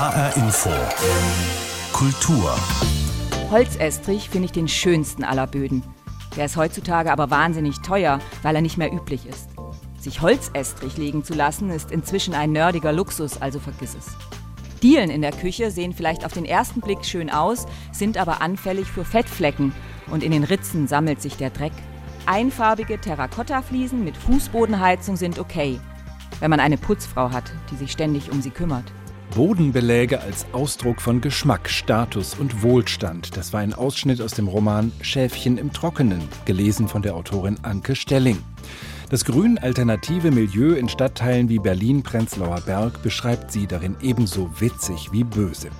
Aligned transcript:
HR 0.00 0.34
Info. 0.34 0.70
Kultur. 1.92 2.58
Holzestrich 3.50 4.30
finde 4.30 4.46
ich 4.46 4.52
den 4.52 4.66
schönsten 4.66 5.24
aller 5.24 5.46
Böden. 5.46 5.82
Der 6.36 6.46
ist 6.46 6.56
heutzutage 6.56 7.12
aber 7.12 7.28
wahnsinnig 7.28 7.82
teuer, 7.82 8.18
weil 8.40 8.56
er 8.56 8.62
nicht 8.62 8.78
mehr 8.78 8.90
üblich 8.90 9.26
ist. 9.26 9.50
Sich 9.98 10.22
Holzestrich 10.22 10.96
legen 10.96 11.22
zu 11.22 11.34
lassen, 11.34 11.68
ist 11.68 11.90
inzwischen 11.90 12.32
ein 12.32 12.50
nerdiger 12.50 12.94
Luxus, 12.94 13.42
also 13.42 13.60
vergiss 13.60 13.94
es. 13.94 14.06
Dielen 14.80 15.10
in 15.10 15.20
der 15.20 15.32
Küche 15.32 15.70
sehen 15.70 15.92
vielleicht 15.92 16.24
auf 16.24 16.32
den 16.32 16.46
ersten 16.46 16.80
Blick 16.80 17.04
schön 17.04 17.28
aus, 17.28 17.66
sind 17.92 18.16
aber 18.16 18.40
anfällig 18.40 18.86
für 18.86 19.04
Fettflecken 19.04 19.74
und 20.10 20.22
in 20.22 20.32
den 20.32 20.44
Ritzen 20.44 20.88
sammelt 20.88 21.20
sich 21.20 21.36
der 21.36 21.50
Dreck. 21.50 21.74
Einfarbige 22.24 22.98
Terrakottafliesen 22.98 24.02
mit 24.02 24.16
Fußbodenheizung 24.16 25.16
sind 25.16 25.38
okay, 25.38 25.78
wenn 26.38 26.48
man 26.48 26.60
eine 26.60 26.78
Putzfrau 26.78 27.32
hat, 27.32 27.52
die 27.70 27.76
sich 27.76 27.92
ständig 27.92 28.32
um 28.32 28.40
sie 28.40 28.48
kümmert. 28.48 28.90
Bodenbeläge 29.34 30.20
als 30.20 30.44
Ausdruck 30.52 31.00
von 31.00 31.20
Geschmack, 31.20 31.70
Status 31.70 32.34
und 32.34 32.62
Wohlstand. 32.62 33.36
Das 33.36 33.52
war 33.52 33.60
ein 33.60 33.74
Ausschnitt 33.74 34.20
aus 34.20 34.32
dem 34.32 34.48
Roman 34.48 34.90
Schäfchen 35.02 35.56
im 35.56 35.72
Trockenen, 35.72 36.20
gelesen 36.46 36.88
von 36.88 37.02
der 37.02 37.14
Autorin 37.14 37.56
Anke 37.62 37.94
Stelling. 37.94 38.38
Das 39.08 39.24
grün-alternative 39.24 40.32
Milieu 40.32 40.74
in 40.74 40.88
Stadtteilen 40.88 41.48
wie 41.48 41.60
Berlin-Prenzlauer 41.60 42.60
Berg 42.62 43.02
beschreibt 43.02 43.52
sie 43.52 43.68
darin 43.68 43.96
ebenso 44.02 44.50
witzig 44.60 45.10
wie 45.12 45.24
böse. 45.24 45.70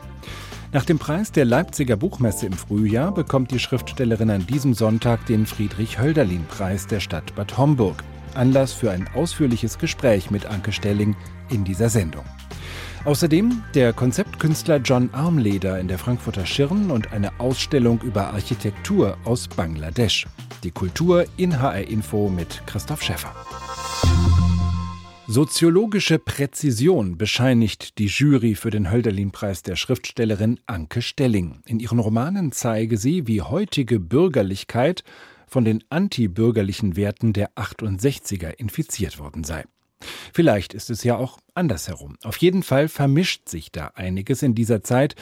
Nach 0.73 0.85
dem 0.85 1.01
Preis 1.01 1.33
der 1.33 1.45
Leipziger 1.45 1.97
Buchmesse 1.97 2.47
im 2.47 2.53
Frühjahr 2.53 3.13
bekommt 3.13 3.51
die 3.51 3.59
Schriftstellerin 3.59 4.31
an 4.31 4.47
diesem 4.47 4.75
Sonntag 4.75 5.27
den 5.27 5.45
Friedrich-Hölderlin-Preis 5.45 6.87
der 6.87 7.01
Stadt 7.01 7.35
Bad 7.35 7.59
Homburg. 7.59 8.05
Anlass 8.35 8.73
für 8.73 8.93
ein 8.93 9.09
ausführliches 9.15 9.79
Gespräch 9.79 10.31
mit 10.31 10.47
Anke 10.47 10.71
Stelling 10.71 11.17
in 11.51 11.65
dieser 11.65 11.89
Sendung. 11.89 12.25
Außerdem 13.07 13.63
der 13.75 13.95
Konzeptkünstler 13.95 14.77
John 14.77 15.09
Armleder 15.13 15.81
in 15.81 15.89
der 15.89 15.99
Frankfurter 15.99 16.45
Schirn 16.45 16.91
und 16.91 17.13
eine 17.13 17.41
Ausstellung 17.41 17.99
über 18.03 18.35
Architektur 18.35 19.17
aus 19.25 19.49
Bangladesch. 19.49 20.27
Die 20.65 20.71
Kultur 20.71 21.25
in 21.39 21.63
HR 21.63 21.89
Info 21.89 22.29
mit 22.29 22.63
Christoph 22.67 23.03
Schäffer. 23.03 23.35
Soziologische 25.27 26.19
Präzision 26.19 27.17
bescheinigt 27.17 27.97
die 27.99 28.07
Jury 28.07 28.55
für 28.55 28.71
den 28.71 28.91
Hölderlin-Preis 28.91 29.63
der 29.63 29.77
Schriftstellerin 29.77 30.61
Anke 30.67 31.01
Stelling. 31.01 31.61
In 31.65 31.81
ihren 31.81 32.01
Romanen 32.01 32.53
zeige 32.53 32.99
sie, 32.99 33.27
wie 33.27 33.41
heutige 33.41 33.99
Bürgerlichkeit 33.99 35.05
von 35.47 35.65
den 35.65 35.83
antibürgerlichen 35.89 36.97
Werten 36.97 37.33
der 37.33 37.53
68er 37.55 38.51
infiziert 38.59 39.19
worden 39.19 39.43
sei. 39.45 39.65
Vielleicht 40.33 40.75
ist 40.75 40.91
es 40.91 41.05
ja 41.05 41.17
auch 41.17 41.39
andersherum. 41.55 42.17
Auf 42.23 42.37
jeden 42.39 42.63
Fall 42.63 42.89
vermischt 42.89 43.49
sich 43.49 43.73
da 43.73 43.93
einiges 43.95 44.43
in 44.43 44.55
dieser 44.55 44.83
Zeit, 44.83 45.15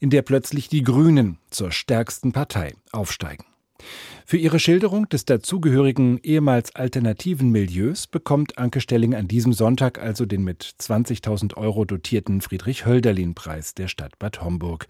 in 0.00 0.10
der 0.10 0.22
plötzlich 0.22 0.68
die 0.68 0.82
Grünen 0.82 1.38
zur 1.50 1.72
stärksten 1.72 2.32
Partei 2.32 2.74
aufsteigen. 2.92 3.44
Für 4.24 4.38
ihre 4.38 4.58
Schilderung 4.58 5.08
des 5.08 5.24
dazugehörigen 5.24 6.18
ehemals 6.22 6.74
alternativen 6.74 7.50
Milieus 7.50 8.08
bekommt 8.08 8.58
Anke 8.58 8.80
Stelling 8.80 9.14
an 9.14 9.28
diesem 9.28 9.52
Sonntag 9.52 10.00
also 10.00 10.26
den 10.26 10.42
mit 10.42 10.64
20.000 10.80 11.56
Euro 11.56 11.84
dotierten 11.84 12.40
Friedrich-Hölderlin-Preis 12.40 13.74
der 13.74 13.86
Stadt 13.86 14.18
Bad 14.18 14.42
Homburg. 14.42 14.88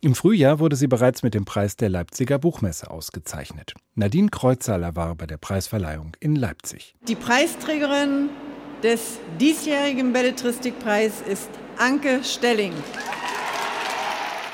Im 0.00 0.16
Frühjahr 0.16 0.58
wurde 0.58 0.74
sie 0.74 0.88
bereits 0.88 1.22
mit 1.22 1.34
dem 1.34 1.44
Preis 1.44 1.76
der 1.76 1.90
Leipziger 1.90 2.38
Buchmesse 2.38 2.90
ausgezeichnet. 2.90 3.74
Nadine 3.94 4.30
Kreuzhaler 4.30 4.96
war 4.96 5.14
bei 5.14 5.26
der 5.26 5.36
Preisverleihung 5.36 6.16
in 6.18 6.34
Leipzig. 6.34 6.96
Die 7.06 7.14
Preisträgerin 7.14 8.30
des 8.82 9.18
diesjährigen 9.40 10.12
Belletristikpreis 10.12 11.22
ist 11.28 11.50
Anke 11.78 12.22
Stelling. 12.24 12.72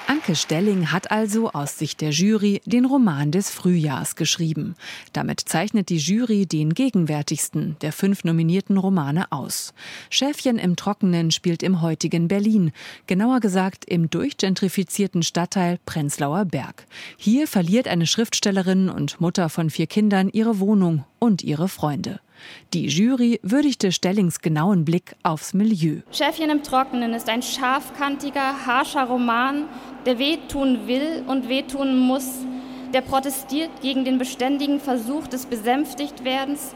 Anke 0.07 0.37
Stelling 0.37 0.91
hat 0.91 1.11
also 1.11 1.51
aus 1.51 1.79
Sicht 1.79 2.01
der 2.01 2.11
Jury 2.11 2.63
den 2.65 2.87
Roman 2.87 3.31
des 3.31 3.51
Frühjahrs 3.51 4.17
geschrieben. 4.17 4.75
Damit 5.13 5.41
zeichnet 5.41 5.91
die 5.91 5.99
Jury 5.99 6.47
den 6.47 6.73
gegenwärtigsten 6.73 7.77
der 7.83 7.93
fünf 7.93 8.25
nominierten 8.25 8.79
Romane 8.79 9.31
aus. 9.31 9.75
Schäfchen 10.09 10.59
im 10.59 10.77
Trockenen 10.77 11.31
spielt 11.31 11.63
im 11.63 11.83
heutigen 11.83 12.27
Berlin, 12.27 12.73
genauer 13.07 13.41
gesagt 13.41 13.85
im 13.85 14.09
durchgentrifizierten 14.09 15.23
Stadtteil 15.23 15.79
Prenzlauer 15.85 16.47
Berg. 16.47 16.87
Hier 17.19 17.47
verliert 17.47 17.87
eine 17.87 18.07
Schriftstellerin 18.07 18.89
und 18.89 19.21
Mutter 19.21 19.51
von 19.51 19.69
vier 19.69 19.87
Kindern 19.87 20.31
ihre 20.33 20.59
Wohnung 20.59 21.05
und 21.19 21.43
ihre 21.43 21.69
Freunde. 21.69 22.21
Die 22.75 22.87
Jury 22.87 23.41
würdigte 23.43 23.93
Stellings 23.93 24.41
genauen 24.41 24.85
Blick 24.85 25.15
aufs 25.23 25.55
Milieu. 25.55 26.01
Schäfchen 26.13 26.51
im 26.51 26.63
Trockenen 26.63 27.15
ist 27.15 27.29
ein 27.29 27.43
scharfkantiger, 27.43 28.67
harscher 28.67 29.05
Roman, 29.05 29.65
der 30.07 30.19
wehtun 30.19 30.87
will 30.87 31.25
und 31.27 31.49
wehtun 31.49 31.99
muss, 31.99 32.31
der 32.93 33.01
protestiert 33.01 33.71
gegen 33.83 34.05
den 34.05 34.19
beständigen 34.19 34.81
Versuch 34.81 35.27
des 35.27 35.47
Besänftigtwerdens, 35.47 36.75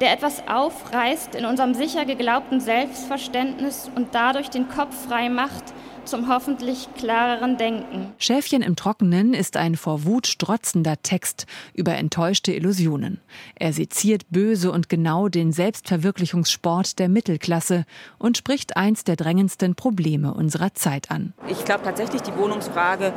der 0.00 0.12
etwas 0.12 0.46
aufreißt 0.48 1.34
in 1.34 1.44
unserem 1.44 1.74
sicher 1.74 2.04
geglaubten 2.04 2.60
Selbstverständnis 2.60 3.90
und 3.94 4.08
dadurch 4.14 4.50
den 4.50 4.68
Kopf 4.68 5.06
frei 5.06 5.28
macht 5.28 5.72
zum 6.04 6.28
hoffentlich 6.28 6.88
klareren 6.96 7.56
Denken. 7.56 8.12
Schäfchen 8.18 8.62
im 8.62 8.76
Trockenen 8.76 9.34
ist 9.34 9.56
ein 9.56 9.76
vor 9.76 10.04
Wut 10.04 10.26
strotzender 10.26 10.96
Text 11.02 11.46
über 11.74 11.94
enttäuschte 11.94 12.52
Illusionen. 12.52 13.20
Er 13.54 13.72
seziert 13.72 14.22
böse 14.30 14.70
und 14.70 14.88
genau 14.88 15.28
den 15.28 15.52
Selbstverwirklichungssport 15.52 16.98
der 16.98 17.08
Mittelklasse 17.08 17.84
und 18.18 18.36
spricht 18.36 18.76
eins 18.76 19.04
der 19.04 19.16
drängendsten 19.16 19.74
Probleme 19.74 20.34
unserer 20.34 20.74
Zeit 20.74 21.10
an. 21.10 21.34
Ich 21.48 21.64
glaube 21.64 21.84
tatsächlich, 21.84 22.22
die 22.22 22.36
Wohnungsfrage 22.36 23.12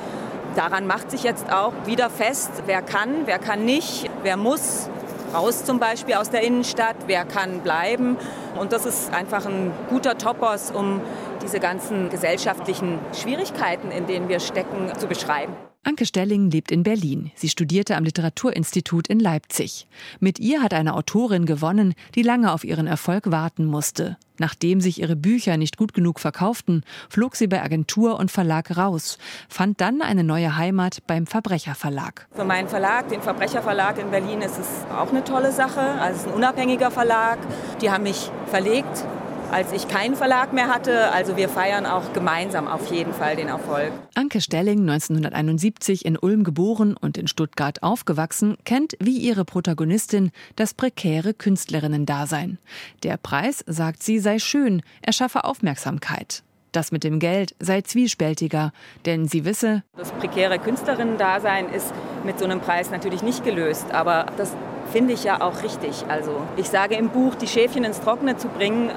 daran 0.55 0.87
macht 0.87 1.11
sich 1.11 1.23
jetzt 1.23 1.51
auch 1.51 1.73
wieder 1.85 2.09
fest, 2.09 2.51
wer 2.65 2.81
kann, 2.81 3.09
wer 3.25 3.39
kann 3.39 3.65
nicht, 3.65 4.09
wer 4.23 4.37
muss 4.37 4.89
raus 5.33 5.65
zum 5.65 5.79
Beispiel 5.79 6.15
aus 6.15 6.29
der 6.29 6.41
Innenstadt, 6.41 6.95
wer 7.07 7.25
kann 7.25 7.59
bleiben. 7.61 8.17
Und 8.59 8.71
das 8.71 8.85
ist 8.85 9.13
einfach 9.13 9.45
ein 9.45 9.71
guter 9.89 10.17
Topos, 10.17 10.71
um 10.71 11.01
diese 11.47 11.59
ganzen 11.61 12.09
gesellschaftlichen 12.09 12.99
Schwierigkeiten, 13.13 13.89
in 13.89 14.05
denen 14.05 14.27
wir 14.27 14.41
stecken, 14.41 14.91
zu 14.99 15.07
beschreiben. 15.07 15.53
Anke 15.83 16.05
Stelling 16.05 16.51
lebt 16.51 16.73
in 16.73 16.83
Berlin. 16.83 17.31
Sie 17.35 17.47
studierte 17.47 17.95
am 17.95 18.03
Literaturinstitut 18.03 19.07
in 19.07 19.21
Leipzig. 19.21 19.87
Mit 20.19 20.39
ihr 20.39 20.61
hat 20.61 20.73
eine 20.73 20.93
Autorin 20.93 21.45
gewonnen, 21.45 21.93
die 22.15 22.23
lange 22.23 22.51
auf 22.51 22.65
ihren 22.65 22.85
Erfolg 22.85 23.31
warten 23.31 23.63
musste. 23.63 24.17
Nachdem 24.37 24.81
sich 24.81 24.99
ihre 24.99 25.15
Bücher 25.15 25.55
nicht 25.55 25.77
gut 25.77 25.93
genug 25.93 26.19
verkauften, 26.19 26.83
flog 27.09 27.37
sie 27.37 27.47
bei 27.47 27.63
Agentur 27.63 28.19
und 28.19 28.29
Verlag 28.29 28.75
raus, 28.75 29.17
fand 29.47 29.79
dann 29.79 30.01
eine 30.01 30.25
neue 30.25 30.57
Heimat 30.57 30.99
beim 31.07 31.25
Verbrecherverlag. 31.25 32.27
Für 32.33 32.43
meinen 32.43 32.67
Verlag, 32.67 33.07
den 33.07 33.21
Verbrecherverlag 33.21 33.97
in 33.99 34.11
Berlin, 34.11 34.41
ist 34.41 34.59
es 34.59 34.67
auch 34.93 35.11
eine 35.11 35.23
tolle 35.23 35.53
Sache. 35.53 35.79
Also 35.79 36.17
es 36.17 36.21
ist 36.23 36.27
ein 36.27 36.33
unabhängiger 36.33 36.91
Verlag. 36.91 37.39
Die 37.79 37.89
haben 37.89 38.03
mich 38.03 38.29
verlegt 38.47 39.05
als 39.51 39.71
ich 39.71 39.87
keinen 39.87 40.15
Verlag 40.15 40.53
mehr 40.53 40.67
hatte. 40.67 41.11
Also 41.11 41.37
wir 41.37 41.49
feiern 41.49 41.85
auch 41.85 42.13
gemeinsam 42.13 42.67
auf 42.67 42.91
jeden 42.91 43.13
Fall 43.13 43.35
den 43.35 43.47
Erfolg. 43.47 43.91
Anke 44.15 44.41
Stelling, 44.41 44.81
1971 44.81 46.05
in 46.05 46.17
Ulm 46.17 46.43
geboren 46.43 46.95
und 46.99 47.17
in 47.17 47.27
Stuttgart 47.27 47.83
aufgewachsen, 47.83 48.57
kennt 48.65 48.95
wie 48.99 49.17
ihre 49.17 49.45
Protagonistin 49.45 50.31
das 50.55 50.73
prekäre 50.73 51.33
Künstlerinnen-Dasein. 51.33 52.57
Der 53.03 53.17
Preis, 53.17 53.63
sagt 53.67 54.03
sie, 54.03 54.19
sei 54.19 54.39
schön, 54.39 54.81
er 55.01 55.13
schaffe 55.13 55.43
Aufmerksamkeit. 55.43 56.43
Das 56.71 56.91
mit 56.91 57.03
dem 57.03 57.19
Geld 57.19 57.55
sei 57.59 57.81
zwiespältiger, 57.81 58.71
denn 59.05 59.27
sie 59.27 59.45
wisse, 59.45 59.83
das 59.95 60.11
prekäre 60.11 60.59
Künstlerinnen-Dasein 60.59 61.69
ist 61.69 61.93
mit 62.25 62.37
so 62.37 62.45
einem 62.45 62.59
Preis 62.59 62.91
natürlich 62.91 63.23
nicht 63.23 63.43
gelöst, 63.43 63.91
aber 63.93 64.27
das 64.37 64.51
finde 64.91 65.13
ich 65.13 65.23
ja 65.23 65.41
auch 65.41 65.63
richtig. 65.63 66.05
Also 66.07 66.41
ich 66.57 66.69
sage 66.69 66.95
im 66.95 67.09
Buch, 67.09 67.35
die 67.35 67.47
Schäfchen 67.47 67.83
ins 67.83 68.01
Trockene 68.01 68.37
zu 68.37 68.47
bringen, 68.49 68.91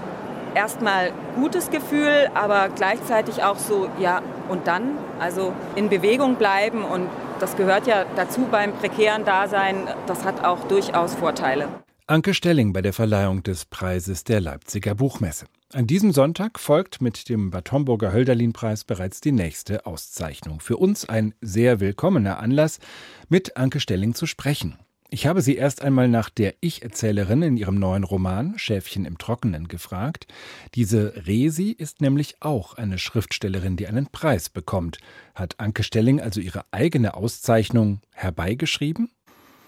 erstmal 0.54 1.12
gutes 1.36 1.70
Gefühl, 1.70 2.30
aber 2.34 2.68
gleichzeitig 2.68 3.42
auch 3.42 3.58
so, 3.58 3.88
ja, 3.98 4.22
und 4.48 4.66
dann? 4.66 4.98
Also 5.18 5.52
in 5.76 5.88
Bewegung 5.88 6.36
bleiben 6.36 6.84
und 6.84 7.08
das 7.40 7.56
gehört 7.56 7.86
ja 7.86 8.04
dazu 8.16 8.46
beim 8.50 8.72
prekären 8.72 9.24
Dasein. 9.24 9.88
Das 10.06 10.24
hat 10.24 10.44
auch 10.44 10.60
durchaus 10.68 11.14
Vorteile. 11.14 11.68
Anke 12.06 12.34
Stelling 12.34 12.72
bei 12.72 12.82
der 12.82 12.92
Verleihung 12.92 13.42
des 13.44 13.64
Preises 13.64 14.24
der 14.24 14.40
Leipziger 14.40 14.96
Buchmesse. 14.96 15.46
An 15.72 15.86
diesem 15.86 16.12
Sonntag 16.12 16.58
folgt 16.58 17.00
mit 17.00 17.28
dem 17.28 17.50
Bad 17.50 17.70
Homburger 17.70 18.12
Hölderlin-Preis 18.12 18.82
bereits 18.82 19.20
die 19.20 19.30
nächste 19.30 19.86
Auszeichnung. 19.86 20.58
Für 20.58 20.76
uns 20.76 21.08
ein 21.08 21.34
sehr 21.40 21.78
willkommener 21.78 22.40
Anlass, 22.40 22.80
mit 23.28 23.56
Anke 23.56 23.78
Stelling 23.78 24.14
zu 24.14 24.26
sprechen. 24.26 24.76
Ich 25.12 25.26
habe 25.26 25.42
sie 25.42 25.56
erst 25.56 25.82
einmal 25.82 26.06
nach 26.06 26.30
der 26.30 26.54
Ich-Erzählerin 26.60 27.42
in 27.42 27.56
ihrem 27.56 27.74
neuen 27.74 28.04
Roman 28.04 28.56
Schäfchen 28.56 29.04
im 29.04 29.18
Trockenen 29.18 29.66
gefragt. 29.66 30.28
Diese 30.76 31.26
Resi 31.26 31.72
ist 31.72 32.00
nämlich 32.00 32.36
auch 32.38 32.74
eine 32.74 32.96
Schriftstellerin, 32.96 33.76
die 33.76 33.88
einen 33.88 34.06
Preis 34.06 34.48
bekommt. 34.48 34.98
Hat 35.34 35.58
Anke 35.58 35.82
Stelling 35.82 36.20
also 36.20 36.40
ihre 36.40 36.64
eigene 36.70 37.14
Auszeichnung 37.14 38.00
herbeigeschrieben? 38.12 39.10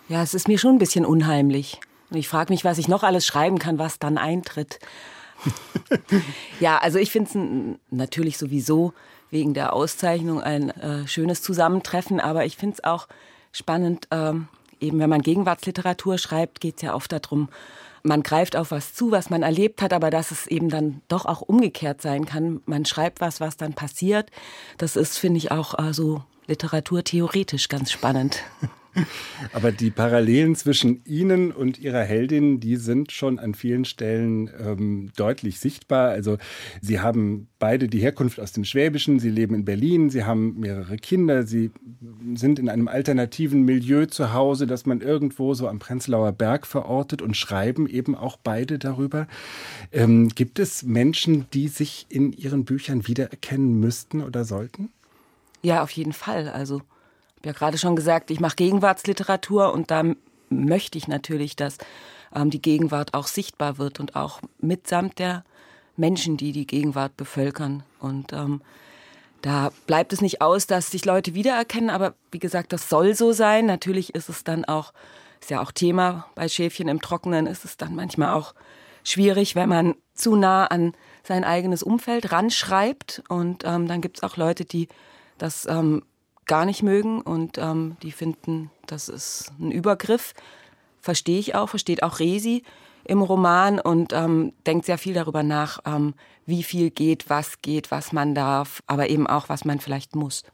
Ja, 0.08 0.22
es 0.22 0.34
ist 0.34 0.46
mir 0.46 0.58
schon 0.58 0.76
ein 0.76 0.78
bisschen 0.78 1.04
unheimlich. 1.04 1.80
Und 2.10 2.18
ich 2.18 2.28
frage 2.28 2.52
mich, 2.52 2.64
was 2.64 2.78
ich 2.78 2.86
noch 2.86 3.02
alles 3.02 3.26
schreiben 3.26 3.58
kann, 3.58 3.78
was 3.78 3.98
dann 3.98 4.18
eintritt. 4.18 4.78
ja, 6.60 6.78
also 6.78 7.00
ich 7.00 7.10
finde 7.10 7.30
es 7.30 7.80
natürlich 7.90 8.38
sowieso 8.38 8.92
wegen 9.30 9.54
der 9.54 9.72
Auszeichnung 9.72 10.40
ein 10.40 10.70
äh, 10.70 11.08
schönes 11.08 11.42
Zusammentreffen, 11.42 12.20
aber 12.20 12.44
ich 12.44 12.56
finde 12.56 12.74
es 12.74 12.84
auch 12.84 13.08
spannend, 13.50 14.06
ähm, 14.12 14.46
eben 14.82 14.98
wenn 14.98 15.10
man 15.10 15.22
Gegenwartsliteratur 15.22 16.18
schreibt, 16.18 16.60
geht 16.60 16.76
es 16.76 16.82
ja 16.82 16.94
oft 16.94 17.12
darum, 17.12 17.48
man 18.02 18.22
greift 18.22 18.56
auf 18.56 18.72
was 18.72 18.94
zu, 18.94 19.12
was 19.12 19.30
man 19.30 19.42
erlebt 19.42 19.80
hat, 19.80 19.92
aber 19.92 20.10
dass 20.10 20.32
es 20.32 20.46
eben 20.48 20.68
dann 20.68 21.02
doch 21.08 21.24
auch 21.24 21.40
umgekehrt 21.40 22.02
sein 22.02 22.26
kann. 22.26 22.60
Man 22.66 22.84
schreibt 22.84 23.20
was, 23.20 23.40
was 23.40 23.56
dann 23.56 23.74
passiert. 23.74 24.30
Das 24.76 24.96
ist, 24.96 25.18
finde 25.18 25.38
ich, 25.38 25.52
auch 25.52 25.78
äh, 25.78 25.94
so 25.94 26.22
literaturtheoretisch 26.46 27.68
ganz 27.68 27.92
spannend. 27.92 28.42
Aber 29.52 29.72
die 29.72 29.90
Parallelen 29.90 30.54
zwischen 30.54 31.02
Ihnen 31.04 31.50
und 31.52 31.78
Ihrer 31.78 32.02
Heldin, 32.02 32.60
die 32.60 32.76
sind 32.76 33.12
schon 33.12 33.38
an 33.38 33.54
vielen 33.54 33.84
Stellen 33.84 34.50
ähm, 34.58 35.10
deutlich 35.16 35.60
sichtbar. 35.60 36.10
Also 36.10 36.38
Sie 36.80 37.00
haben 37.00 37.48
beide 37.58 37.88
die 37.88 38.00
Herkunft 38.00 38.38
aus 38.38 38.52
dem 38.52 38.64
Schwäbischen, 38.64 39.18
Sie 39.18 39.30
leben 39.30 39.54
in 39.54 39.64
Berlin, 39.64 40.10
Sie 40.10 40.24
haben 40.24 40.60
mehrere 40.60 40.96
Kinder, 40.96 41.44
Sie 41.44 41.70
sind 42.34 42.58
in 42.58 42.68
einem 42.68 42.88
alternativen 42.88 43.62
Milieu 43.62 44.06
zu 44.06 44.32
Hause, 44.32 44.66
das 44.66 44.86
man 44.86 45.00
irgendwo 45.00 45.54
so 45.54 45.68
am 45.68 45.78
Prenzlauer 45.78 46.32
Berg 46.32 46.66
verortet 46.66 47.22
und 47.22 47.36
schreiben 47.36 47.86
eben 47.86 48.14
auch 48.14 48.36
beide 48.36 48.78
darüber. 48.78 49.26
Ähm, 49.90 50.28
gibt 50.28 50.58
es 50.58 50.82
Menschen, 50.82 51.46
die 51.52 51.68
sich 51.68 52.06
in 52.08 52.32
Ihren 52.32 52.64
Büchern 52.64 53.06
wiedererkennen 53.06 53.80
müssten 53.80 54.22
oder 54.22 54.44
sollten? 54.44 54.90
Ja, 55.62 55.82
auf 55.82 55.92
jeden 55.92 56.12
Fall. 56.12 56.48
Also 56.48 56.82
habe 57.42 57.48
ja 57.48 57.58
gerade 57.58 57.76
schon 57.76 57.96
gesagt, 57.96 58.30
ich 58.30 58.38
mache 58.38 58.54
Gegenwartsliteratur 58.54 59.72
und 59.72 59.90
da 59.90 60.04
möchte 60.48 60.96
ich 60.96 61.08
natürlich, 61.08 61.56
dass 61.56 61.78
ähm, 62.32 62.50
die 62.50 62.62
Gegenwart 62.62 63.14
auch 63.14 63.26
sichtbar 63.26 63.78
wird 63.78 63.98
und 63.98 64.14
auch 64.14 64.40
mitsamt 64.60 65.18
der 65.18 65.42
Menschen, 65.96 66.36
die 66.36 66.52
die 66.52 66.68
Gegenwart 66.68 67.16
bevölkern. 67.16 67.82
Und 67.98 68.32
ähm, 68.32 68.62
da 69.40 69.72
bleibt 69.88 70.12
es 70.12 70.20
nicht 70.20 70.40
aus, 70.40 70.68
dass 70.68 70.92
sich 70.92 71.04
Leute 71.04 71.34
wiedererkennen, 71.34 71.90
aber 71.90 72.14
wie 72.30 72.38
gesagt, 72.38 72.72
das 72.72 72.88
soll 72.88 73.14
so 73.16 73.32
sein. 73.32 73.66
Natürlich 73.66 74.14
ist 74.14 74.28
es 74.28 74.44
dann 74.44 74.64
auch, 74.64 74.92
ist 75.40 75.50
ja 75.50 75.60
auch 75.60 75.72
Thema 75.72 76.26
bei 76.36 76.48
Schäfchen 76.48 76.86
im 76.86 77.00
Trockenen, 77.00 77.48
ist 77.48 77.64
es 77.64 77.76
dann 77.76 77.96
manchmal 77.96 78.34
auch 78.34 78.54
schwierig, 79.02 79.56
wenn 79.56 79.68
man 79.68 79.96
zu 80.14 80.36
nah 80.36 80.66
an 80.66 80.92
sein 81.24 81.42
eigenes 81.42 81.82
Umfeld 81.82 82.30
ranschreibt. 82.30 83.24
Und 83.28 83.64
ähm, 83.64 83.88
dann 83.88 84.00
gibt 84.00 84.18
es 84.18 84.22
auch 84.22 84.36
Leute, 84.36 84.64
die 84.64 84.86
das 85.38 85.66
ähm, 85.66 86.04
gar 86.46 86.64
nicht 86.64 86.82
mögen 86.82 87.20
und 87.20 87.58
ähm, 87.58 87.96
die 88.02 88.12
finden, 88.12 88.70
das 88.86 89.08
ist 89.08 89.52
ein 89.60 89.70
Übergriff. 89.70 90.34
Verstehe 91.00 91.38
ich 91.38 91.54
auch, 91.54 91.68
versteht 91.68 92.02
auch 92.02 92.20
Resi 92.20 92.62
im 93.04 93.22
Roman 93.22 93.80
und 93.80 94.12
ähm, 94.12 94.52
denkt 94.66 94.86
sehr 94.86 94.98
viel 94.98 95.14
darüber 95.14 95.42
nach, 95.42 95.80
ähm, 95.84 96.14
wie 96.46 96.62
viel 96.62 96.90
geht, 96.90 97.28
was 97.28 97.62
geht, 97.62 97.90
was 97.90 98.12
man 98.12 98.34
darf, 98.34 98.82
aber 98.86 99.10
eben 99.10 99.26
auch, 99.26 99.48
was 99.48 99.64
man 99.64 99.80
vielleicht 99.80 100.14
muss. 100.14 100.44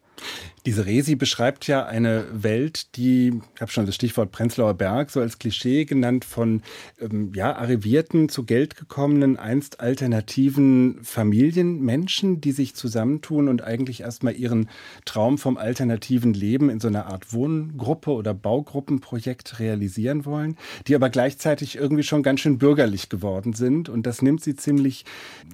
Diese 0.69 0.85
Resi 0.85 1.15
beschreibt 1.15 1.67
ja 1.67 1.87
eine 1.87 2.27
Welt, 2.33 2.97
die, 2.97 3.29
ich 3.55 3.61
habe 3.61 3.71
schon 3.71 3.87
das 3.87 3.95
Stichwort 3.95 4.33
Prenzlauer 4.33 4.75
Berg 4.75 5.11
so 5.11 5.21
als 5.21 5.39
Klischee 5.39 5.85
genannt, 5.85 6.25
von 6.25 6.61
ähm, 7.01 7.33
ja, 7.35 7.57
arrivierten, 7.57 8.29
zu 8.29 8.45
Geld 8.45 8.77
gekommenen, 8.77 9.39
einst 9.39 9.81
alternativen 9.81 10.99
Familienmenschen, 11.03 12.41
die 12.41 12.53
sich 12.53 12.75
zusammentun 12.75 13.49
und 13.49 13.63
eigentlich 13.63 14.01
erstmal 14.01 14.37
ihren 14.37 14.69
Traum 15.05 15.39
vom 15.39 15.57
alternativen 15.57 16.35
Leben 16.35 16.69
in 16.69 16.81
so 16.81 16.89
einer 16.89 17.07
Art 17.07 17.33
Wohngruppe 17.33 18.11
oder 18.11 18.35
Baugruppenprojekt 18.35 19.61
realisieren 19.61 20.27
wollen, 20.27 20.57
die 20.87 20.95
aber 20.95 21.09
gleichzeitig 21.09 21.77
irgendwie 21.77 22.03
schon 22.03 22.23
ganz 22.23 22.41
schön 22.41 22.59
bürgerlich 22.59 23.09
geworden 23.09 23.53
sind. 23.53 23.89
Und 23.89 24.07
das 24.07 24.21
nimmt 24.21 24.43
sie 24.43 24.57
ziemlich 24.57 25.05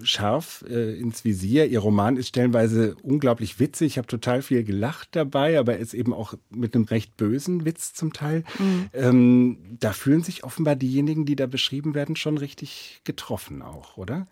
scharf 0.02 0.64
äh, 0.68 0.98
ins 0.98 1.24
Visier. 1.24 1.66
Ihr 1.66 1.80
Roman 1.80 2.16
ist 2.16 2.28
stellenweise 2.28 2.96
unglaublich 3.02 3.60
witzig. 3.60 3.92
Ich 3.92 3.98
habe 3.98 4.08
total 4.08 4.42
viel 4.42 4.54
viel 4.54 4.64
gelacht 5.04 5.08
dabei, 5.12 5.58
aber 5.58 5.76
ist 5.76 5.94
eben 5.94 6.12
auch 6.12 6.34
mit 6.50 6.74
einem 6.74 6.84
recht 6.84 7.16
bösen 7.16 7.64
Witz 7.64 7.94
zum 7.94 8.12
Teil. 8.12 8.44
Mhm. 8.58 8.90
Ähm, 8.92 9.58
da 9.80 9.92
fühlen 9.92 10.22
sich 10.22 10.44
offenbar 10.44 10.76
diejenigen, 10.76 11.24
die 11.24 11.36
da 11.36 11.46
beschrieben 11.46 11.94
werden, 11.94 12.16
schon 12.16 12.38
richtig 12.38 13.00
getroffen 13.04 13.62
auch, 13.62 13.96
oder? 13.96 14.26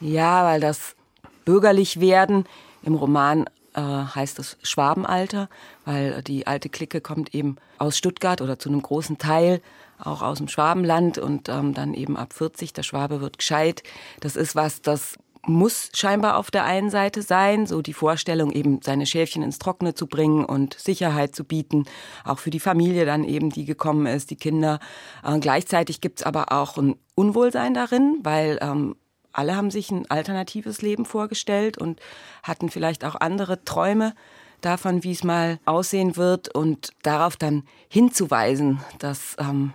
Ja, 0.00 0.44
weil 0.44 0.60
das 0.60 0.96
bürgerlich 1.44 2.00
werden 2.00 2.44
im 2.82 2.94
Roman 2.94 3.46
äh, 3.74 3.80
heißt 3.80 4.38
es 4.38 4.58
Schwabenalter, 4.62 5.48
weil 5.84 6.22
die 6.22 6.46
alte 6.46 6.68
Clique 6.68 7.00
kommt 7.00 7.34
eben 7.34 7.56
aus 7.78 7.96
Stuttgart 7.96 8.40
oder 8.40 8.58
zu 8.58 8.68
einem 8.68 8.82
großen 8.82 9.18
Teil 9.18 9.60
auch 9.98 10.20
aus 10.20 10.38
dem 10.38 10.48
Schwabenland 10.48 11.18
und 11.18 11.48
ähm, 11.48 11.74
dann 11.74 11.94
eben 11.94 12.16
ab 12.16 12.32
40, 12.32 12.72
der 12.72 12.82
Schwabe 12.82 13.20
wird 13.20 13.38
gescheit. 13.38 13.84
Das 14.18 14.34
ist 14.34 14.56
was, 14.56 14.82
das 14.82 15.16
muss 15.46 15.90
scheinbar 15.94 16.36
auf 16.36 16.50
der 16.50 16.64
einen 16.64 16.90
Seite 16.90 17.22
sein, 17.22 17.66
so 17.66 17.82
die 17.82 17.92
Vorstellung 17.92 18.52
eben 18.52 18.80
seine 18.82 19.06
Schäfchen 19.06 19.42
ins 19.42 19.58
Trockene 19.58 19.94
zu 19.94 20.06
bringen 20.06 20.44
und 20.44 20.74
Sicherheit 20.74 21.34
zu 21.34 21.44
bieten, 21.44 21.84
auch 22.24 22.38
für 22.38 22.50
die 22.50 22.60
Familie 22.60 23.04
dann 23.06 23.24
eben, 23.24 23.50
die 23.50 23.64
gekommen 23.64 24.06
ist, 24.06 24.30
die 24.30 24.36
Kinder. 24.36 24.78
Äh, 25.24 25.38
gleichzeitig 25.40 26.00
gibt's 26.00 26.22
aber 26.22 26.52
auch 26.52 26.78
ein 26.78 26.96
Unwohlsein 27.14 27.74
darin, 27.74 28.18
weil 28.22 28.58
ähm, 28.62 28.94
alle 29.32 29.56
haben 29.56 29.70
sich 29.70 29.90
ein 29.90 30.08
alternatives 30.10 30.82
Leben 30.82 31.04
vorgestellt 31.04 31.76
und 31.78 32.00
hatten 32.42 32.68
vielleicht 32.68 33.04
auch 33.04 33.16
andere 33.16 33.64
Träume 33.64 34.14
davon, 34.60 35.02
wie 35.02 35.12
es 35.12 35.24
mal 35.24 35.58
aussehen 35.64 36.16
wird 36.16 36.54
und 36.54 36.92
darauf 37.02 37.36
dann 37.36 37.64
hinzuweisen, 37.88 38.80
dass 38.98 39.36
ähm, 39.40 39.72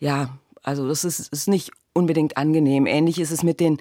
ja, 0.00 0.30
also 0.62 0.88
das 0.88 1.04
ist, 1.04 1.32
ist 1.32 1.46
nicht 1.46 1.70
unbedingt 1.92 2.36
angenehm. 2.36 2.86
Ähnlich 2.86 3.20
ist 3.20 3.30
es 3.30 3.42
mit 3.42 3.60
den 3.60 3.78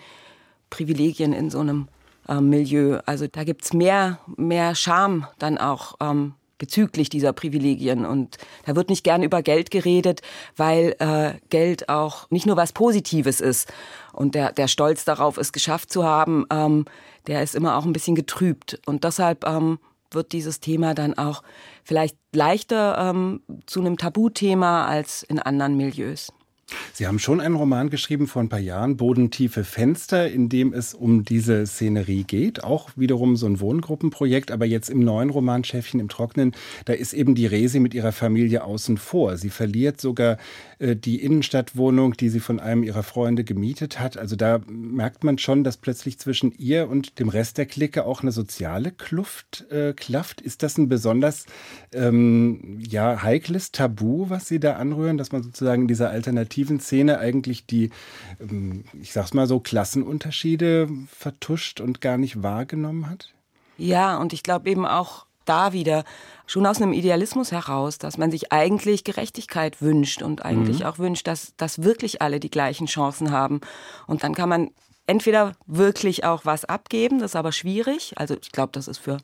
Privilegien 0.69 1.33
in 1.33 1.49
so 1.49 1.59
einem 1.59 1.87
äh, 2.27 2.41
Milieu. 2.41 2.99
Also 3.05 3.27
da 3.27 3.43
gibt's 3.43 3.73
mehr, 3.73 4.19
mehr 4.37 4.75
Scham 4.75 5.27
dann 5.39 5.57
auch 5.57 5.95
ähm, 6.01 6.33
bezüglich 6.57 7.09
dieser 7.09 7.33
Privilegien. 7.33 8.05
Und 8.05 8.37
da 8.65 8.75
wird 8.75 8.89
nicht 8.89 9.03
gern 9.03 9.23
über 9.23 9.41
Geld 9.41 9.71
geredet, 9.71 10.21
weil 10.55 10.95
äh, 10.99 11.33
Geld 11.49 11.89
auch 11.89 12.29
nicht 12.29 12.45
nur 12.45 12.57
was 12.57 12.73
Positives 12.73 13.41
ist. 13.41 13.71
Und 14.13 14.35
der, 14.35 14.51
der 14.51 14.67
Stolz 14.67 15.05
darauf, 15.05 15.37
es 15.37 15.51
geschafft 15.51 15.91
zu 15.91 16.03
haben, 16.03 16.45
ähm, 16.51 16.85
der 17.27 17.43
ist 17.43 17.55
immer 17.55 17.77
auch 17.77 17.85
ein 17.85 17.93
bisschen 17.93 18.15
getrübt. 18.15 18.79
Und 18.85 19.03
deshalb 19.03 19.45
ähm, 19.45 19.79
wird 20.11 20.31
dieses 20.31 20.59
Thema 20.59 20.93
dann 20.93 21.17
auch 21.17 21.43
vielleicht 21.83 22.17
leichter 22.31 22.97
ähm, 22.97 23.41
zu 23.65 23.81
einem 23.81 23.97
Tabuthema 23.97 24.85
als 24.85 25.23
in 25.23 25.39
anderen 25.39 25.75
Milieus. 25.75 26.31
Sie 26.97 27.07
haben 27.07 27.19
schon 27.19 27.41
einen 27.41 27.55
Roman 27.55 27.89
geschrieben 27.89 28.25
vor 28.25 28.41
ein 28.41 28.47
paar 28.47 28.57
Jahren, 28.57 28.95
Bodentiefe 28.95 29.65
Fenster, 29.65 30.31
in 30.31 30.47
dem 30.47 30.71
es 30.71 30.93
um 30.93 31.25
diese 31.25 31.67
Szenerie 31.67 32.23
geht. 32.23 32.63
Auch 32.63 32.89
wiederum 32.95 33.35
so 33.35 33.47
ein 33.47 33.59
Wohngruppenprojekt, 33.59 34.49
aber 34.49 34.63
jetzt 34.63 34.89
im 34.89 35.01
neuen 35.01 35.29
Roman 35.29 35.65
Schäfchen 35.65 35.99
im 35.99 36.07
Trocknen, 36.07 36.55
da 36.85 36.93
ist 36.93 37.11
eben 37.11 37.35
die 37.35 37.47
Resi 37.47 37.81
mit 37.81 37.93
ihrer 37.93 38.13
Familie 38.13 38.63
außen 38.63 38.97
vor. 38.97 39.35
Sie 39.35 39.49
verliert 39.49 39.99
sogar 39.99 40.37
äh, 40.79 40.95
die 40.95 41.21
Innenstadtwohnung, 41.21 42.13
die 42.13 42.29
sie 42.29 42.39
von 42.39 42.61
einem 42.61 42.81
ihrer 42.81 43.03
Freunde 43.03 43.43
gemietet 43.43 43.99
hat. 43.99 44.17
Also 44.17 44.37
da 44.37 44.61
merkt 44.65 45.25
man 45.25 45.37
schon, 45.37 45.65
dass 45.65 45.75
plötzlich 45.75 46.17
zwischen 46.17 46.53
ihr 46.57 46.87
und 46.87 47.19
dem 47.19 47.27
Rest 47.27 47.57
der 47.57 47.65
Clique 47.65 48.05
auch 48.05 48.21
eine 48.21 48.31
soziale 48.31 48.91
Kluft 48.91 49.69
äh, 49.69 49.91
klafft. 49.91 50.39
Ist 50.39 50.63
das 50.63 50.77
ein 50.77 50.87
besonders 50.87 51.45
ähm, 51.91 52.79
ja, 52.87 53.21
heikles 53.21 53.73
Tabu, 53.73 54.29
was 54.29 54.47
Sie 54.47 54.61
da 54.61 54.77
anrühren, 54.77 55.17
dass 55.17 55.33
man 55.33 55.43
sozusagen 55.43 55.81
in 55.81 55.87
dieser 55.89 56.09
alternativen 56.09 56.79
Szene 56.85 57.19
eigentlich 57.19 57.65
die, 57.65 57.89
ähm, 58.39 58.85
ich 59.01 59.13
sag's 59.13 59.33
mal 59.33 59.47
so, 59.47 59.59
Klassenunterschiede 59.59 60.89
vertuscht 61.07 61.81
und 61.81 62.01
gar 62.01 62.17
nicht 62.17 62.43
wahrgenommen 62.43 63.09
hat? 63.09 63.33
Ja, 63.77 64.17
und 64.17 64.33
ich 64.33 64.43
glaube 64.43 64.69
eben 64.69 64.85
auch 64.85 65.25
da 65.45 65.73
wieder 65.73 66.03
schon 66.47 66.65
aus 66.65 66.81
einem 66.81 66.93
Idealismus 66.93 67.51
heraus, 67.51 67.97
dass 67.97 68.17
man 68.17 68.31
sich 68.31 68.51
eigentlich 68.51 69.03
Gerechtigkeit 69.03 69.81
wünscht 69.81 70.21
und 70.21 70.43
eigentlich 70.43 70.79
mhm. 70.79 70.85
auch 70.85 70.99
wünscht, 70.99 71.27
dass, 71.27 71.53
dass 71.57 71.83
wirklich 71.83 72.21
alle 72.21 72.39
die 72.39 72.49
gleichen 72.49 72.87
Chancen 72.87 73.31
haben. 73.31 73.61
Und 74.07 74.23
dann 74.23 74.33
kann 74.33 74.49
man 74.49 74.71
entweder 75.07 75.53
wirklich 75.67 76.23
auch 76.23 76.45
was 76.45 76.65
abgeben, 76.65 77.19
das 77.19 77.31
ist 77.31 77.35
aber 77.35 77.51
schwierig. 77.51 78.13
Also 78.15 78.35
ich 78.41 78.51
glaube, 78.51 78.71
das 78.73 78.87
ist 78.87 78.97
für 78.97 79.17